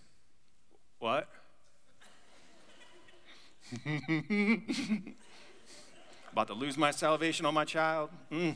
What? 0.99 1.29
About 6.33 6.47
to 6.49 6.55
lose 6.55 6.77
my 6.79 6.91
salvation 6.91 7.47
on 7.47 7.55
my 7.55 7.65
child. 7.65 8.11
Mm 8.31 8.55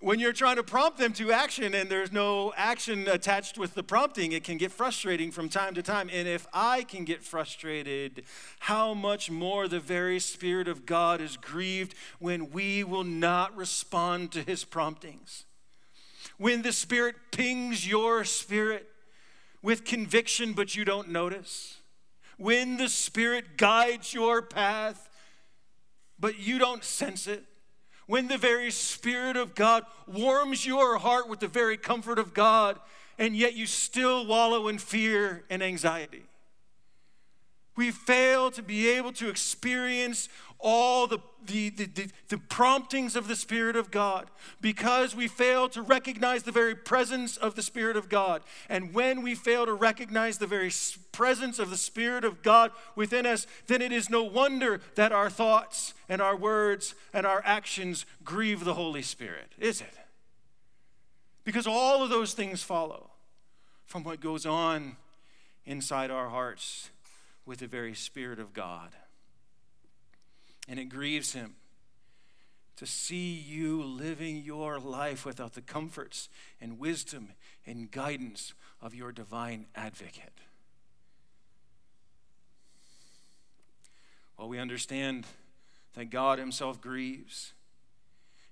when 0.00 0.20
you're 0.20 0.32
trying 0.32 0.56
to 0.56 0.62
prompt 0.62 0.98
them 0.98 1.12
to 1.14 1.32
action 1.32 1.74
and 1.74 1.90
there's 1.90 2.12
no 2.12 2.52
action 2.56 3.08
attached 3.08 3.58
with 3.58 3.74
the 3.74 3.82
prompting, 3.82 4.30
it 4.30 4.44
can 4.44 4.56
get 4.56 4.70
frustrating 4.70 5.32
from 5.32 5.48
time 5.48 5.74
to 5.74 5.82
time. 5.82 6.08
And 6.12 6.28
if 6.28 6.46
I 6.52 6.84
can 6.84 7.04
get 7.04 7.24
frustrated, 7.24 8.22
how 8.60 8.94
much 8.94 9.28
more 9.28 9.66
the 9.66 9.80
very 9.80 10.20
Spirit 10.20 10.68
of 10.68 10.86
God 10.86 11.20
is 11.20 11.36
grieved 11.36 11.96
when 12.20 12.50
we 12.50 12.84
will 12.84 13.02
not 13.02 13.56
respond 13.56 14.30
to 14.32 14.42
His 14.42 14.64
promptings. 14.64 15.46
When 16.36 16.62
the 16.62 16.72
Spirit 16.72 17.16
pings 17.32 17.88
your 17.88 18.24
spirit 18.24 18.88
with 19.62 19.84
conviction, 19.84 20.52
but 20.52 20.76
you 20.76 20.84
don't 20.84 21.08
notice. 21.08 21.78
When 22.36 22.76
the 22.76 22.88
Spirit 22.88 23.56
guides 23.56 24.14
your 24.14 24.42
path, 24.42 25.10
but 26.20 26.38
you 26.38 26.60
don't 26.60 26.84
sense 26.84 27.26
it 27.26 27.47
when 28.08 28.26
the 28.26 28.38
very 28.38 28.70
Spirit 28.70 29.36
of 29.36 29.54
God 29.54 29.84
warms 30.06 30.66
your 30.66 30.98
heart 30.98 31.28
with 31.28 31.40
the 31.40 31.46
very 31.46 31.76
comfort 31.76 32.18
of 32.18 32.34
God, 32.34 32.80
and 33.18 33.36
yet 33.36 33.54
you 33.54 33.66
still 33.66 34.26
wallow 34.26 34.66
in 34.66 34.78
fear 34.78 35.44
and 35.50 35.62
anxiety. 35.62 36.24
We 37.78 37.92
fail 37.92 38.50
to 38.50 38.60
be 38.60 38.88
able 38.88 39.12
to 39.12 39.28
experience 39.28 40.28
all 40.58 41.06
the, 41.06 41.20
the, 41.46 41.70
the, 41.70 42.10
the, 42.26 42.38
promptings 42.38 43.14
of 43.14 43.28
the 43.28 43.36
Spirit 43.36 43.76
of 43.76 43.92
God 43.92 44.32
because 44.60 45.14
we 45.14 45.28
fail 45.28 45.68
to 45.68 45.82
recognize 45.82 46.42
the 46.42 46.50
very 46.50 46.74
presence 46.74 47.36
of 47.36 47.54
the 47.54 47.62
Spirit 47.62 47.96
of 47.96 48.08
God. 48.08 48.42
And 48.68 48.92
when 48.92 49.22
we 49.22 49.36
fail 49.36 49.64
to 49.64 49.74
recognize 49.74 50.38
the 50.38 50.48
very 50.48 50.72
presence 51.12 51.60
of 51.60 51.70
the 51.70 51.76
Spirit 51.76 52.24
of 52.24 52.42
God 52.42 52.72
within 52.96 53.26
us, 53.26 53.46
then 53.68 53.80
it 53.80 53.92
is 53.92 54.10
no 54.10 54.24
wonder 54.24 54.80
that 54.96 55.12
our 55.12 55.30
thoughts 55.30 55.94
and 56.08 56.20
our 56.20 56.34
words 56.34 56.96
and 57.12 57.24
our 57.24 57.42
actions 57.44 58.06
grieve 58.24 58.64
the 58.64 58.74
Holy 58.74 59.02
Spirit, 59.02 59.52
is 59.56 59.80
it? 59.80 59.94
Because 61.44 61.68
all 61.68 62.02
of 62.02 62.10
those 62.10 62.34
things 62.34 62.60
follow 62.60 63.10
from 63.86 64.02
what 64.02 64.20
goes 64.20 64.46
on 64.46 64.96
inside 65.64 66.10
our 66.10 66.30
hearts 66.30 66.90
with 67.48 67.60
the 67.60 67.66
very 67.66 67.94
Spirit 67.94 68.38
of 68.38 68.52
God. 68.52 68.90
And 70.68 70.78
it 70.78 70.90
grieves 70.90 71.32
him 71.32 71.54
to 72.76 72.84
see 72.84 73.32
you 73.32 73.82
living 73.82 74.42
your 74.42 74.78
life 74.78 75.24
without 75.24 75.54
the 75.54 75.62
comforts 75.62 76.28
and 76.60 76.78
wisdom 76.78 77.30
and 77.66 77.90
guidance 77.90 78.52
of 78.82 78.94
your 78.94 79.12
divine 79.12 79.64
advocate. 79.74 80.42
Well, 84.36 84.48
we 84.48 84.58
understand 84.58 85.24
that 85.94 86.10
God 86.10 86.38
Himself 86.38 86.82
grieves 86.82 87.54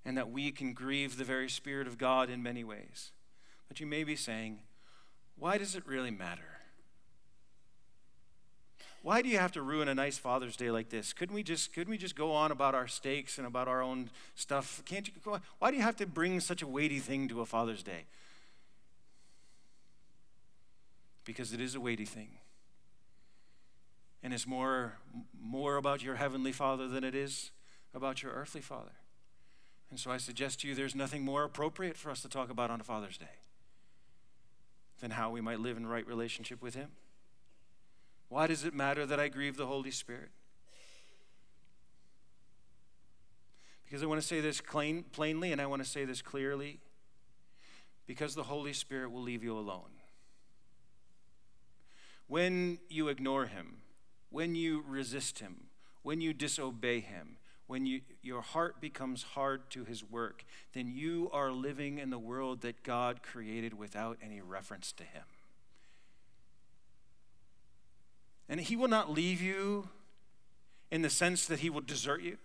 and 0.06 0.16
that 0.16 0.30
we 0.30 0.50
can 0.50 0.72
grieve 0.72 1.18
the 1.18 1.24
very 1.24 1.50
Spirit 1.50 1.86
of 1.86 1.98
God 1.98 2.30
in 2.30 2.42
many 2.42 2.64
ways. 2.64 3.12
But 3.68 3.78
you 3.78 3.86
may 3.86 4.04
be 4.04 4.16
saying, 4.16 4.60
why 5.38 5.58
does 5.58 5.76
it 5.76 5.86
really 5.86 6.10
matter? 6.10 6.55
Why 9.06 9.22
do 9.22 9.28
you 9.28 9.38
have 9.38 9.52
to 9.52 9.62
ruin 9.62 9.86
a 9.86 9.94
nice 9.94 10.18
Father's 10.18 10.56
Day 10.56 10.68
like 10.72 10.88
this? 10.88 11.12
Couldn't 11.12 11.32
we 11.32 11.44
just 11.44 11.72
couldn't 11.72 11.92
we 11.92 11.96
just 11.96 12.16
go 12.16 12.32
on 12.32 12.50
about 12.50 12.74
our 12.74 12.88
stakes 12.88 13.38
and 13.38 13.46
about 13.46 13.68
our 13.68 13.80
own 13.80 14.10
stuff? 14.34 14.82
Can't 14.84 15.06
you 15.06 15.14
go 15.24 15.38
Why 15.60 15.70
do 15.70 15.76
you 15.76 15.84
have 15.84 15.94
to 15.98 16.06
bring 16.06 16.40
such 16.40 16.60
a 16.60 16.66
weighty 16.66 16.98
thing 16.98 17.28
to 17.28 17.40
a 17.40 17.46
Father's 17.46 17.84
Day? 17.84 18.06
Because 21.24 21.52
it 21.52 21.60
is 21.60 21.76
a 21.76 21.80
weighty 21.80 22.04
thing. 22.04 22.30
And 24.24 24.34
it's 24.34 24.44
more 24.44 24.94
more 25.40 25.76
about 25.76 26.02
your 26.02 26.16
heavenly 26.16 26.50
Father 26.50 26.88
than 26.88 27.04
it 27.04 27.14
is 27.14 27.52
about 27.94 28.24
your 28.24 28.32
earthly 28.32 28.60
father. 28.60 28.96
And 29.88 30.00
so 30.00 30.10
I 30.10 30.16
suggest 30.16 30.62
to 30.62 30.68
you 30.68 30.74
there's 30.74 30.96
nothing 30.96 31.24
more 31.24 31.44
appropriate 31.44 31.96
for 31.96 32.10
us 32.10 32.22
to 32.22 32.28
talk 32.28 32.50
about 32.50 32.72
on 32.72 32.80
a 32.80 32.84
Father's 32.84 33.18
Day 33.18 33.38
than 34.98 35.12
how 35.12 35.30
we 35.30 35.40
might 35.40 35.60
live 35.60 35.76
in 35.76 35.86
right 35.86 36.04
relationship 36.08 36.60
with 36.60 36.74
him. 36.74 36.88
Why 38.28 38.46
does 38.46 38.64
it 38.64 38.74
matter 38.74 39.06
that 39.06 39.20
I 39.20 39.28
grieve 39.28 39.56
the 39.56 39.66
Holy 39.66 39.90
Spirit? 39.90 40.30
Because 43.84 44.02
I 44.02 44.06
want 44.06 44.20
to 44.20 44.26
say 44.26 44.40
this 44.40 44.60
plain, 44.60 45.04
plainly 45.12 45.52
and 45.52 45.60
I 45.60 45.66
want 45.66 45.82
to 45.82 45.88
say 45.88 46.04
this 46.04 46.22
clearly. 46.22 46.80
Because 48.06 48.34
the 48.34 48.44
Holy 48.44 48.72
Spirit 48.72 49.10
will 49.10 49.22
leave 49.22 49.44
you 49.44 49.56
alone. 49.56 49.90
when 52.26 52.78
you 52.88 53.08
ignore 53.08 53.46
him, 53.46 53.76
when 54.30 54.54
you 54.54 54.84
resist 54.86 55.38
him, 55.38 55.68
when 56.02 56.20
you 56.20 56.32
disobey 56.32 57.00
him, 57.00 57.36
when 57.66 57.86
you, 57.86 58.00
your 58.22 58.42
heart 58.42 58.80
becomes 58.80 59.22
hard 59.22 59.70
to 59.70 59.84
his 59.84 60.04
work, 60.04 60.44
then 60.72 60.88
you 60.88 61.28
are 61.32 61.50
living 61.50 61.98
in 61.98 62.10
the 62.10 62.18
world 62.18 62.60
that 62.60 62.82
God 62.82 63.22
created 63.22 63.74
without 63.74 64.18
any 64.22 64.40
reference 64.40 64.92
to 64.92 65.04
him. 65.04 65.24
And 68.48 68.60
he 68.60 68.76
will 68.76 68.88
not 68.88 69.10
leave 69.10 69.40
you 69.42 69.88
in 70.90 71.02
the 71.02 71.10
sense 71.10 71.46
that 71.46 71.60
he 71.60 71.70
will 71.70 71.80
desert 71.80 72.22
you, 72.22 72.38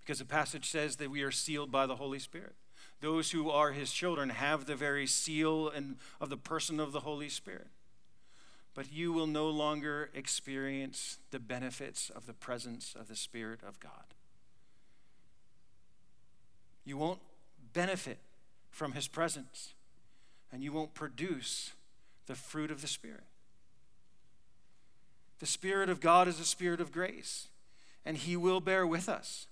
because 0.00 0.18
the 0.18 0.24
passage 0.24 0.68
says 0.68 0.96
that 0.96 1.10
we 1.10 1.22
are 1.22 1.30
sealed 1.30 1.70
by 1.70 1.86
the 1.86 1.96
Holy 1.96 2.18
Spirit. 2.18 2.54
Those 3.00 3.30
who 3.30 3.50
are 3.50 3.72
his 3.72 3.92
children 3.92 4.30
have 4.30 4.66
the 4.66 4.74
very 4.74 5.06
seal 5.06 5.68
and 5.68 5.96
of 6.20 6.28
the 6.28 6.36
person 6.36 6.80
of 6.80 6.92
the 6.92 7.00
Holy 7.00 7.28
Spirit. 7.28 7.68
But 8.74 8.92
you 8.92 9.12
will 9.12 9.28
no 9.28 9.48
longer 9.48 10.10
experience 10.14 11.18
the 11.30 11.38
benefits 11.38 12.10
of 12.10 12.26
the 12.26 12.32
presence 12.32 12.96
of 12.98 13.06
the 13.06 13.14
Spirit 13.14 13.60
of 13.66 13.78
God. 13.78 14.14
You 16.84 16.96
won't 16.96 17.20
benefit 17.72 18.18
from 18.70 18.92
his 18.92 19.06
presence, 19.06 19.74
and 20.50 20.62
you 20.62 20.72
won't 20.72 20.94
produce 20.94 21.72
the 22.26 22.34
fruit 22.34 22.70
of 22.70 22.80
the 22.80 22.88
Spirit. 22.88 23.24
The 25.40 25.46
Spirit 25.46 25.88
of 25.88 26.00
God 26.00 26.28
is 26.28 26.40
a 26.40 26.44
spirit 26.44 26.80
of 26.80 26.92
grace, 26.92 27.48
and 28.04 28.16
He 28.16 28.36
will 28.36 28.60
bear 28.60 28.86
with 28.86 29.08
us 29.08 29.46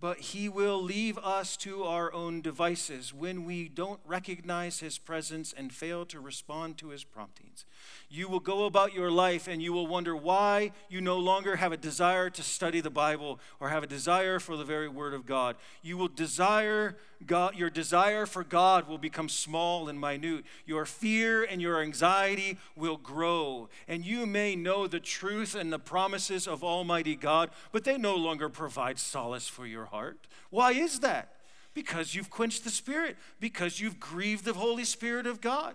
but 0.00 0.20
he 0.20 0.48
will 0.48 0.80
leave 0.80 1.18
us 1.18 1.56
to 1.56 1.82
our 1.82 2.12
own 2.12 2.40
devices 2.40 3.12
when 3.12 3.44
we 3.44 3.68
don't 3.68 4.00
recognize 4.06 4.78
his 4.78 4.96
presence 4.96 5.52
and 5.56 5.72
fail 5.72 6.06
to 6.06 6.20
respond 6.20 6.78
to 6.78 6.90
his 6.90 7.02
promptings. 7.02 7.64
You 8.08 8.28
will 8.28 8.40
go 8.40 8.66
about 8.66 8.94
your 8.94 9.10
life 9.10 9.48
and 9.48 9.60
you 9.60 9.72
will 9.72 9.88
wonder 9.88 10.14
why 10.14 10.70
you 10.88 11.00
no 11.00 11.18
longer 11.18 11.56
have 11.56 11.72
a 11.72 11.76
desire 11.76 12.30
to 12.30 12.42
study 12.42 12.80
the 12.80 12.90
Bible 12.90 13.40
or 13.58 13.70
have 13.70 13.82
a 13.82 13.88
desire 13.88 14.38
for 14.38 14.56
the 14.56 14.64
very 14.64 14.88
word 14.88 15.14
of 15.14 15.26
God. 15.26 15.56
You 15.82 15.96
will 15.96 16.08
desire 16.08 16.96
God, 17.26 17.56
your 17.56 17.70
desire 17.70 18.26
for 18.26 18.44
God 18.44 18.88
will 18.88 18.98
become 18.98 19.28
small 19.28 19.88
and 19.88 20.00
minute. 20.00 20.44
Your 20.66 20.86
fear 20.86 21.42
and 21.42 21.60
your 21.60 21.82
anxiety 21.82 22.58
will 22.76 22.96
grow. 22.96 23.68
And 23.88 24.04
you 24.04 24.24
may 24.24 24.54
know 24.54 24.86
the 24.86 25.00
truth 25.00 25.54
and 25.54 25.72
the 25.72 25.78
promises 25.78 26.46
of 26.46 26.62
Almighty 26.62 27.16
God, 27.16 27.50
but 27.72 27.84
they 27.84 27.98
no 27.98 28.14
longer 28.14 28.48
provide 28.48 28.98
solace 28.98 29.48
for 29.48 29.66
your 29.66 29.86
heart. 29.86 30.26
Why 30.50 30.72
is 30.72 31.00
that? 31.00 31.34
Because 31.74 32.14
you've 32.14 32.30
quenched 32.30 32.64
the 32.64 32.70
Spirit, 32.70 33.16
because 33.40 33.80
you've 33.80 34.00
grieved 34.00 34.44
the 34.44 34.54
Holy 34.54 34.84
Spirit 34.84 35.26
of 35.26 35.40
God. 35.40 35.74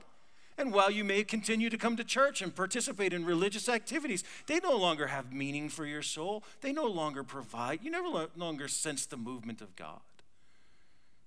And 0.58 0.72
while 0.72 0.92
you 0.92 1.04
may 1.04 1.24
continue 1.24 1.70
to 1.70 1.78
come 1.78 1.98
to 1.98 2.04
church 2.04 2.42
and 2.42 2.56
participate 2.56 3.12
in 3.12 3.26
religious 3.26 3.68
activities, 3.68 4.24
they 4.48 4.60
no 4.60 4.78
longer 4.78 5.08
have 5.08 5.34
meaning 5.34 5.68
for 5.68 5.86
your 5.86 6.04
soul. 6.04 6.44
They 6.62 6.72
no 6.72 6.86
longer 6.86 7.24
provide. 7.24 7.80
You 7.84 7.92
never 7.92 8.28
longer 8.36 8.68
sense 8.68 9.06
the 9.06 9.18
movement 9.18 9.62
of 9.62 9.76
God. 9.76 10.00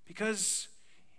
Because 0.06 0.68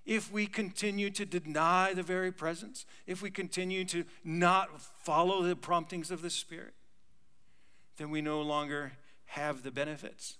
if 0.06 0.32
we 0.32 0.48
continue 0.48 1.10
to 1.12 1.26
deny 1.26 1.94
the 1.94 2.04
very 2.04 2.32
presence, 2.32 2.86
if 3.06 3.22
we 3.22 3.30
continue 3.30 3.84
to 3.86 4.06
not 4.24 4.82
follow 4.82 5.44
the 5.44 5.56
promptings 5.56 6.12
of 6.12 6.22
the 6.22 6.30
Spirit, 6.30 6.74
then 7.98 8.10
we 8.10 8.22
no 8.22 8.42
longer 8.42 8.94
have 9.26 9.64
the 9.64 9.72
benefits 9.72 10.38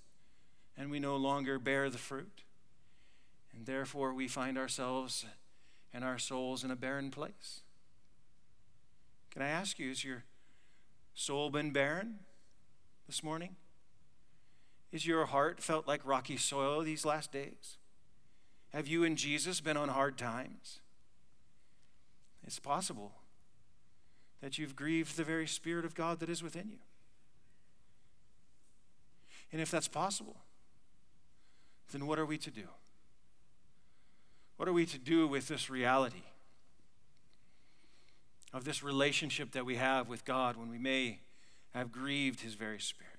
and 0.78 0.90
we 0.90 1.00
no 1.00 1.18
longer 1.18 1.60
bear 1.60 1.90
the 1.90 1.98
fruit. 1.98 2.44
And 3.54 3.66
therefore, 3.66 4.14
we 4.14 4.28
find 4.28 4.58
ourselves 4.58 5.26
and 5.94 6.04
our 6.04 6.20
souls 6.20 6.64
in 6.64 6.72
a 6.72 6.76
barren 6.76 7.10
place. 7.10 7.62
Can 9.32 9.42
I 9.42 9.50
ask 9.50 9.80
you, 9.80 9.90
has 9.90 10.04
your 10.04 10.24
soul 11.14 11.50
been 11.50 11.72
barren 11.72 12.20
this 13.08 13.24
morning? 13.24 13.56
Is 14.92 15.06
your 15.06 15.26
heart 15.26 15.62
felt 15.62 15.88
like 15.88 16.02
rocky 16.06 16.38
soil 16.38 16.82
these 16.82 17.04
last 17.04 17.32
days? 17.32 17.78
Have 18.74 18.88
you 18.88 19.04
and 19.04 19.18
Jesus 19.18 19.62
been 19.62 19.78
on 19.78 19.90
hard 19.90 20.18
times? 20.18 20.80
It's 22.46 22.60
possible 22.60 23.14
that 24.42 24.58
you've 24.58 24.76
grieved 24.76 25.18
the 25.18 25.24
very 25.24 25.48
Spirit 25.48 25.86
of 25.86 25.96
God 25.96 26.20
that 26.20 26.30
is 26.30 26.44
within 26.44 26.70
you. 26.70 26.78
And 29.52 29.62
if 29.62 29.72
that's 29.72 29.88
possible, 29.88 30.38
then 31.92 32.06
what 32.06 32.20
are 32.20 32.26
we 32.26 32.38
to 32.38 32.52
do? 32.52 32.68
What 34.58 34.68
are 34.68 34.74
we 34.74 34.86
to 34.86 34.98
do 34.98 35.28
with 35.28 35.48
this 35.48 35.70
reality 35.70 36.24
of 38.54 38.66
this 38.66 38.84
relationship 38.84 39.52
that 39.52 39.66
we 39.66 39.76
have 39.76 40.08
with 40.08 40.26
God 40.26 40.58
when 40.58 40.70
we 40.70 40.78
may 40.78 41.20
have 41.74 41.92
grieved 41.92 42.42
His 42.42 42.56
very 42.56 42.80
Spirit? 42.80 43.14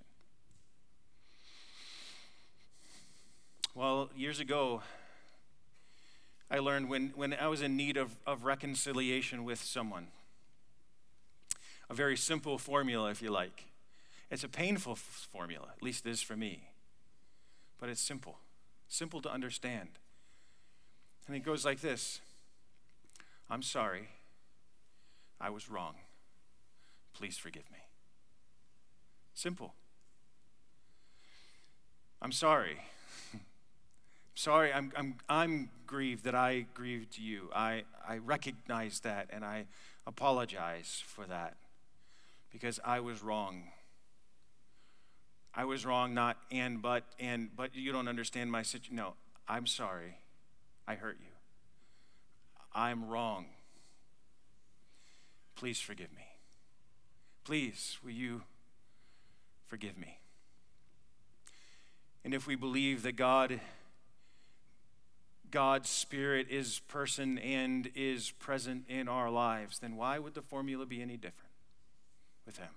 Well, 3.75 4.11
years 4.17 4.41
ago, 4.41 4.83
I 6.51 6.59
learned 6.59 6.89
when, 6.89 7.13
when 7.15 7.35
I 7.35 7.49
was 7.49 7.61
in 7.63 7.77
need 7.77 7.97
of, 7.97 8.17
of 8.27 8.45
reconciliation 8.45 9.45
with 9.45 9.63
someone. 9.63 10.09
A 11.91 11.95
very 11.95 12.17
simple 12.17 12.59
formula, 12.59 13.11
if 13.11 13.21
you 13.21 13.31
like. 13.31 13.65
It's 14.31 14.45
a 14.45 14.49
painful 14.49 14.93
f- 14.93 15.29
formula, 15.31 15.69
at 15.77 15.83
least 15.83 16.07
it 16.07 16.11
is 16.11 16.23
for 16.23 16.37
me, 16.37 16.69
but 17.81 17.89
it's 17.89 18.01
simple, 18.01 18.39
simple 18.89 19.23
to 19.23 19.31
understand. 19.31 19.89
And 21.27 21.37
it 21.37 21.41
goes 21.41 21.65
like 21.65 21.81
this 21.81 22.21
I'm 23.51 23.63
sorry. 23.63 24.09
I 25.41 25.51
was 25.51 25.71
wrong. 25.71 25.95
Please 27.15 27.39
forgive 27.39 27.71
me. 27.71 27.79
Simple. 29.35 29.75
I'm 32.21 32.33
sorry. 32.33 32.79
sorry, 34.39 34.73
I'm, 34.73 34.93
I'm, 34.97 35.17
I'm 35.29 35.71
grieved 35.87 36.25
that 36.25 36.35
I 36.35 36.67
grieved 36.73 37.19
you. 37.19 37.51
I, 37.55 37.83
I 38.09 38.19
recognize 38.19 39.01
that 39.01 39.29
and 39.31 39.45
I 39.45 39.67
apologize 40.07 41.03
for 41.05 41.25
that 41.25 41.57
because 42.53 42.79
I 42.85 43.01
was 43.01 43.21
wrong. 43.21 43.65
I 45.53 45.65
was 45.65 45.85
wrong, 45.85 46.15
not 46.15 46.37
and 46.53 46.81
but, 46.81 47.03
and 47.19 47.51
but 47.57 47.75
you 47.75 47.91
don't 47.91 48.07
understand 48.07 48.53
my 48.53 48.63
situation. 48.63 48.95
No, 48.95 49.15
I'm 49.49 49.67
sorry. 49.67 50.19
I 50.87 50.95
hurt 50.95 51.17
you. 51.21 51.33
I'm 52.73 53.09
wrong. 53.09 53.47
Please 55.57 55.81
forgive 55.81 56.13
me. 56.15 56.23
Please, 57.43 57.99
will 58.05 58.13
you 58.13 58.43
forgive 59.67 59.99
me? 59.99 60.21
And 62.25 62.33
if 62.33 62.47
we 62.47 62.55
believe 62.55 63.03
that 63.03 63.17
God 63.17 63.61
God's 65.51 65.89
Spirit 65.89 66.49
is 66.51 66.81
person 66.89 67.39
and 67.39 67.91
is 67.95 68.31
present 68.33 68.85
in 68.89 69.09
our 69.09 69.31
lives, 69.31 69.79
then 69.79 69.97
why 69.97 70.19
would 70.19 70.35
the 70.35 70.43
formula 70.43 70.87
be 70.87 71.03
any 71.03 71.17
different 71.17 71.51
with 72.47 72.59
Him? 72.59 72.71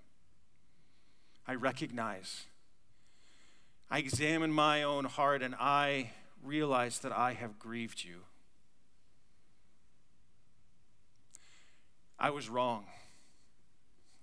I 1.48 1.56
recognize, 1.56 2.46
I 3.90 4.00
examine 4.00 4.52
my 4.52 4.84
own 4.84 5.06
heart, 5.06 5.42
and 5.42 5.56
I 5.60 6.12
realize 6.44 7.00
that 7.00 7.12
I 7.12 7.34
have 7.34 7.60
grieved 7.60 8.04
you. 8.04 8.22
I 12.18 12.30
was 12.30 12.50
wrong. 12.50 12.86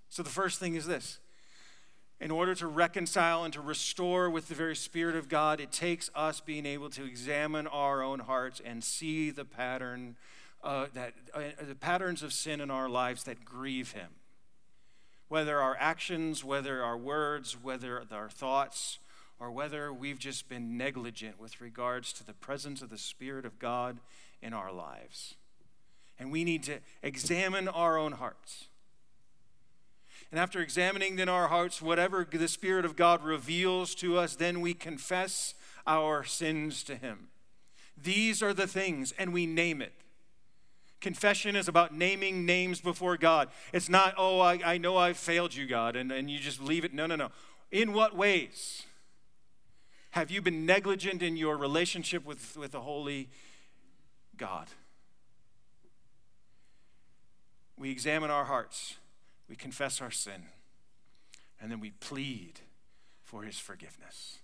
So 0.08 0.22
the 0.22 0.30
first 0.30 0.58
thing 0.58 0.74
is 0.74 0.86
this 0.86 1.18
in 2.20 2.30
order 2.30 2.54
to 2.56 2.66
reconcile 2.66 3.44
and 3.44 3.52
to 3.54 3.60
restore 3.60 4.28
with 4.28 4.48
the 4.48 4.54
very 4.54 4.74
Spirit 4.74 5.14
of 5.14 5.28
God, 5.28 5.60
it 5.60 5.70
takes 5.70 6.10
us 6.14 6.40
being 6.40 6.66
able 6.66 6.90
to 6.90 7.04
examine 7.04 7.66
our 7.68 8.02
own 8.02 8.20
hearts 8.20 8.60
and 8.64 8.82
see 8.82 9.30
the 9.30 9.44
pattern, 9.44 10.16
uh, 10.64 10.86
that 10.94 11.14
uh, 11.32 11.42
the 11.66 11.76
patterns 11.76 12.22
of 12.22 12.32
sin 12.32 12.60
in 12.60 12.70
our 12.70 12.88
lives 12.88 13.24
that 13.24 13.44
grieve 13.44 13.92
Him. 13.92 14.10
Whether 15.28 15.60
our 15.60 15.76
actions, 15.78 16.42
whether 16.42 16.82
our 16.82 16.96
words, 16.96 17.56
whether 17.62 18.02
our 18.10 18.30
thoughts, 18.30 18.98
or 19.38 19.52
whether 19.52 19.92
we've 19.92 20.18
just 20.18 20.48
been 20.48 20.76
negligent 20.76 21.38
with 21.38 21.60
regards 21.60 22.12
to 22.14 22.26
the 22.26 22.34
presence 22.34 22.82
of 22.82 22.90
the 22.90 22.98
Spirit 22.98 23.44
of 23.44 23.60
God 23.60 23.98
in 24.42 24.52
our 24.52 24.72
lives. 24.72 25.36
And 26.18 26.32
we 26.32 26.42
need 26.42 26.64
to 26.64 26.78
examine 27.02 27.68
our 27.68 27.96
own 27.96 28.12
hearts. 28.12 28.66
And 30.30 30.38
after 30.38 30.60
examining 30.60 31.18
in 31.18 31.28
our 31.28 31.48
hearts 31.48 31.80
whatever 31.80 32.26
the 32.30 32.48
Spirit 32.48 32.84
of 32.84 32.96
God 32.96 33.24
reveals 33.24 33.94
to 33.96 34.18
us, 34.18 34.36
then 34.36 34.60
we 34.60 34.74
confess 34.74 35.54
our 35.86 36.22
sins 36.22 36.82
to 36.84 36.96
Him. 36.96 37.28
These 37.96 38.42
are 38.42 38.52
the 38.52 38.66
things, 38.66 39.12
and 39.18 39.32
we 39.32 39.46
name 39.46 39.80
it. 39.80 39.92
Confession 41.00 41.56
is 41.56 41.68
about 41.68 41.94
naming 41.94 42.44
names 42.44 42.80
before 42.80 43.16
God. 43.16 43.48
It's 43.72 43.88
not, 43.88 44.14
oh, 44.18 44.40
I, 44.40 44.58
I 44.64 44.78
know 44.78 44.96
I've 44.96 45.16
failed 45.16 45.54
you, 45.54 45.66
God, 45.66 45.96
and, 45.96 46.12
and 46.12 46.30
you 46.30 46.38
just 46.38 46.60
leave 46.60 46.84
it. 46.84 46.92
No, 46.92 47.06
no, 47.06 47.16
no. 47.16 47.30
In 47.70 47.92
what 47.92 48.16
ways 48.16 48.82
have 50.10 50.30
you 50.30 50.42
been 50.42 50.66
negligent 50.66 51.22
in 51.22 51.36
your 51.36 51.56
relationship 51.56 52.24
with, 52.26 52.56
with 52.56 52.72
the 52.72 52.80
Holy 52.80 53.28
God? 54.36 54.66
We 57.78 57.90
examine 57.90 58.30
our 58.30 58.44
hearts 58.44 58.96
we 59.48 59.56
confess 59.56 60.00
our 60.00 60.10
sin, 60.10 60.44
and 61.60 61.70
then 61.70 61.80
we 61.80 61.90
plead 61.90 62.60
for 63.22 63.42
his 63.42 63.58
forgiveness. 63.58 64.38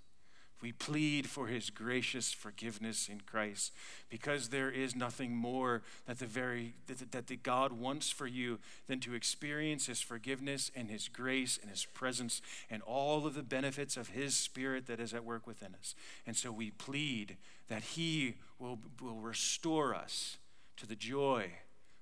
We 0.64 0.72
plead 0.72 1.26
for 1.28 1.48
his 1.48 1.68
gracious 1.68 2.32
forgiveness 2.32 3.10
in 3.10 3.20
Christ 3.20 3.74
because 4.08 4.48
there 4.48 4.70
is 4.70 4.96
nothing 4.96 5.36
more 5.36 5.82
that 6.06 6.20
the 6.20 6.26
very 6.26 6.72
that, 6.86 7.12
that 7.12 7.26
the 7.26 7.36
God 7.36 7.72
wants 7.72 8.10
for 8.10 8.26
you 8.26 8.60
than 8.86 8.98
to 9.00 9.12
experience 9.12 9.86
his 9.86 10.00
forgiveness 10.00 10.70
and 10.74 10.88
his 10.88 11.08
grace 11.08 11.58
and 11.60 11.70
his 11.70 11.84
presence 11.84 12.40
and 12.70 12.82
all 12.82 13.26
of 13.26 13.34
the 13.34 13.42
benefits 13.42 13.98
of 13.98 14.08
his 14.08 14.36
spirit 14.36 14.86
that 14.86 15.00
is 15.00 15.12
at 15.12 15.22
work 15.22 15.46
within 15.46 15.74
us. 15.78 15.94
And 16.26 16.34
so 16.34 16.50
we 16.50 16.70
plead 16.70 17.36
that 17.68 17.82
he 17.82 18.36
will, 18.58 18.78
will 19.02 19.20
restore 19.20 19.94
us 19.94 20.38
to 20.78 20.86
the 20.86 20.96
joy 20.96 21.50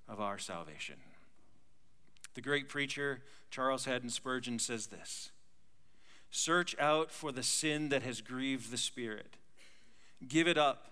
of 0.08 0.20
our 0.20 0.38
salvation. 0.38 0.96
The 2.34 2.40
great 2.40 2.68
preacher 2.68 3.20
Charles 3.50 3.84
Haddon 3.84 4.10
Spurgeon 4.10 4.58
says 4.58 4.86
this 4.86 5.30
Search 6.30 6.74
out 6.78 7.10
for 7.10 7.30
the 7.30 7.42
sin 7.42 7.90
that 7.90 8.02
has 8.02 8.20
grieved 8.20 8.70
the 8.70 8.78
Spirit, 8.78 9.36
give 10.26 10.48
it 10.48 10.58
up, 10.58 10.90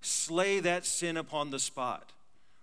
slay 0.00 0.60
that 0.60 0.84
sin 0.84 1.16
upon 1.16 1.50
the 1.50 1.58
spot, 1.58 2.12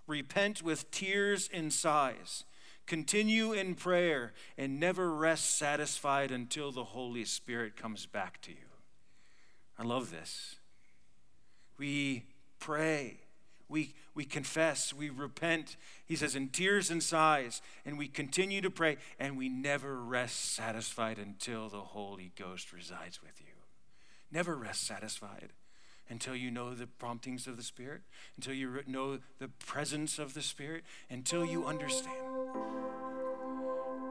repent 0.05 0.61
with 0.61 0.91
tears 0.91 1.49
and 1.53 1.71
sighs. 1.71 2.43
Continue 2.85 3.53
in 3.53 3.75
prayer 3.75 4.33
and 4.57 4.77
never 4.77 5.09
rest 5.09 5.57
satisfied 5.57 6.31
until 6.31 6.69
the 6.69 6.83
Holy 6.83 7.23
Spirit 7.23 7.77
comes 7.77 8.05
back 8.05 8.41
to 8.41 8.51
you. 8.51 8.57
I 9.79 9.83
love 9.83 10.11
this. 10.11 10.57
We 11.77 12.25
pray 12.59 13.22
we, 13.73 13.95
we 14.13 14.23
confess, 14.23 14.93
we 14.93 15.09
repent, 15.09 15.77
he 16.05 16.15
says, 16.15 16.35
in 16.35 16.49
tears 16.49 16.91
and 16.91 17.01
sighs, 17.01 17.59
and 17.83 17.97
we 17.97 18.07
continue 18.07 18.61
to 18.61 18.69
pray, 18.69 18.97
and 19.19 19.35
we 19.35 19.49
never 19.49 19.99
rest 19.99 20.53
satisfied 20.53 21.17
until 21.17 21.69
the 21.69 21.81
Holy 21.81 22.31
Ghost 22.37 22.71
resides 22.71 23.23
with 23.23 23.41
you. 23.41 23.53
Never 24.31 24.55
rest 24.55 24.85
satisfied 24.85 25.53
until 26.07 26.35
you 26.35 26.51
know 26.51 26.75
the 26.75 26.85
promptings 26.85 27.47
of 27.47 27.57
the 27.57 27.63
Spirit, 27.63 28.01
until 28.35 28.53
you 28.53 28.83
know 28.85 29.17
the 29.39 29.47
presence 29.47 30.19
of 30.19 30.35
the 30.35 30.43
Spirit, 30.43 30.83
until 31.09 31.43
you 31.43 31.65
understand. 31.65 32.15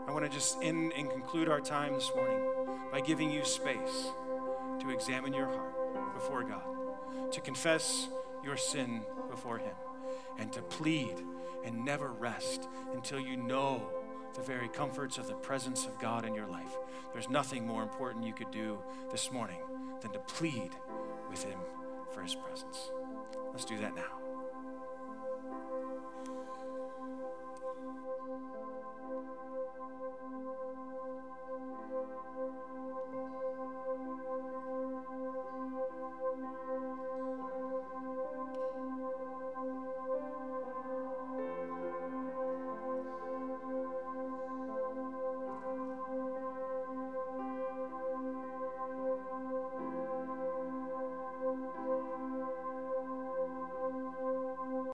I 0.09 0.11
want 0.11 0.25
to 0.25 0.31
just 0.31 0.61
end 0.61 0.92
and 0.96 1.09
conclude 1.09 1.48
our 1.48 1.61
time 1.61 1.94
this 1.94 2.11
morning 2.16 2.42
by 2.90 3.01
giving 3.01 3.31
you 3.31 3.44
space 3.44 4.11
to 4.81 4.90
examine 4.90 5.33
your 5.33 5.46
heart 5.46 6.14
before 6.14 6.42
God, 6.42 7.31
to 7.31 7.40
confess 7.40 8.09
your 8.44 8.57
sin 8.57 9.02
before 9.31 9.59
Him 9.59 9.74
and 10.38 10.52
to 10.52 10.62
plead 10.62 11.22
and 11.64 11.85
never 11.85 12.12
rest 12.12 12.68
until 12.94 13.20
you 13.20 13.37
know 13.37 13.90
the 14.35 14.42
very 14.42 14.68
comforts 14.68 15.18
of 15.18 15.26
the 15.26 15.35
presence 15.35 15.87
of 15.87 15.98
God 15.98 16.24
in 16.24 16.35
your 16.35 16.46
life. 16.46 16.76
There's 17.12 17.28
nothing 17.28 17.66
more 17.66 17.83
important 17.83 18.26
you 18.26 18.33
could 18.33 18.50
do 18.50 18.78
this 19.11 19.31
morning 19.31 19.61
than 20.00 20.12
to 20.12 20.18
plead 20.20 20.70
with 21.31 21.44
Him 21.44 21.59
for 22.12 22.22
His 22.22 22.35
presence. 22.35 22.90
Let's 23.52 23.64
do 23.64 23.78
that 23.78 23.94
now. 23.94 24.22